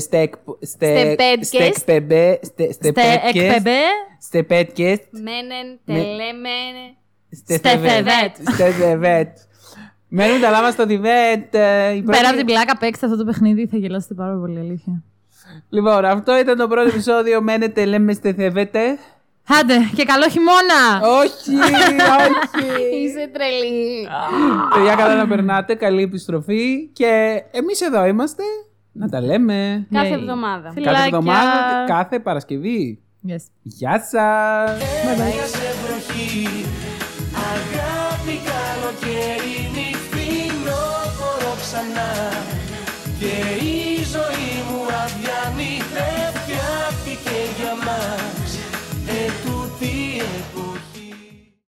[0.01, 0.35] Στεκ.
[0.61, 1.47] Στεπέτκες.
[1.47, 2.39] Στεκπεμπέ.
[2.43, 3.43] στε Στεπέτκες.
[3.43, 3.79] εκπεμπέ,
[4.21, 4.99] Στεπέτκες.
[5.11, 5.95] Μένεν, Ναι.
[5.95, 6.85] τελέμενε.
[7.31, 8.37] Στεθεβέτ.
[8.55, 9.37] Στεθεβέτ.
[10.09, 11.55] Μένουν τα λάμα στο Τιβέτ.
[11.55, 14.59] ε, η πρώτη- Πέρα από την πλάκα παίξτε αυτό το παιχνίδι, θα γελάσετε πάρα πολύ,
[14.59, 15.03] αλήθεια.
[15.69, 17.43] Λοιπόν, αυτό ήταν το πρώτο επεισόδιο.
[17.43, 18.99] Μένετε, λέμε, στεθεβέτε.
[19.49, 21.01] Άντε, και καλό χειμώνα!
[21.21, 22.95] Όχι, όχι.
[23.03, 24.09] Είσαι τρελή.
[24.75, 25.75] Παιδιά, καλά να περνάτε.
[25.75, 26.89] Καλή επιστροφή.
[26.93, 28.43] Και εμείς εδώ είμαστε
[28.93, 29.87] να τα λέμε.
[29.93, 30.13] Κάθε Yay.
[30.13, 30.71] εβδομάδα.
[30.73, 30.93] Φιλάκια.
[30.93, 33.03] Κάθε εβδομάδα, κάθε Παρασκευή.
[33.29, 33.41] Yes.
[33.63, 34.79] Γεια σας.
[35.51, 36.82] σε βροχή Αγάπη καλοκαίρι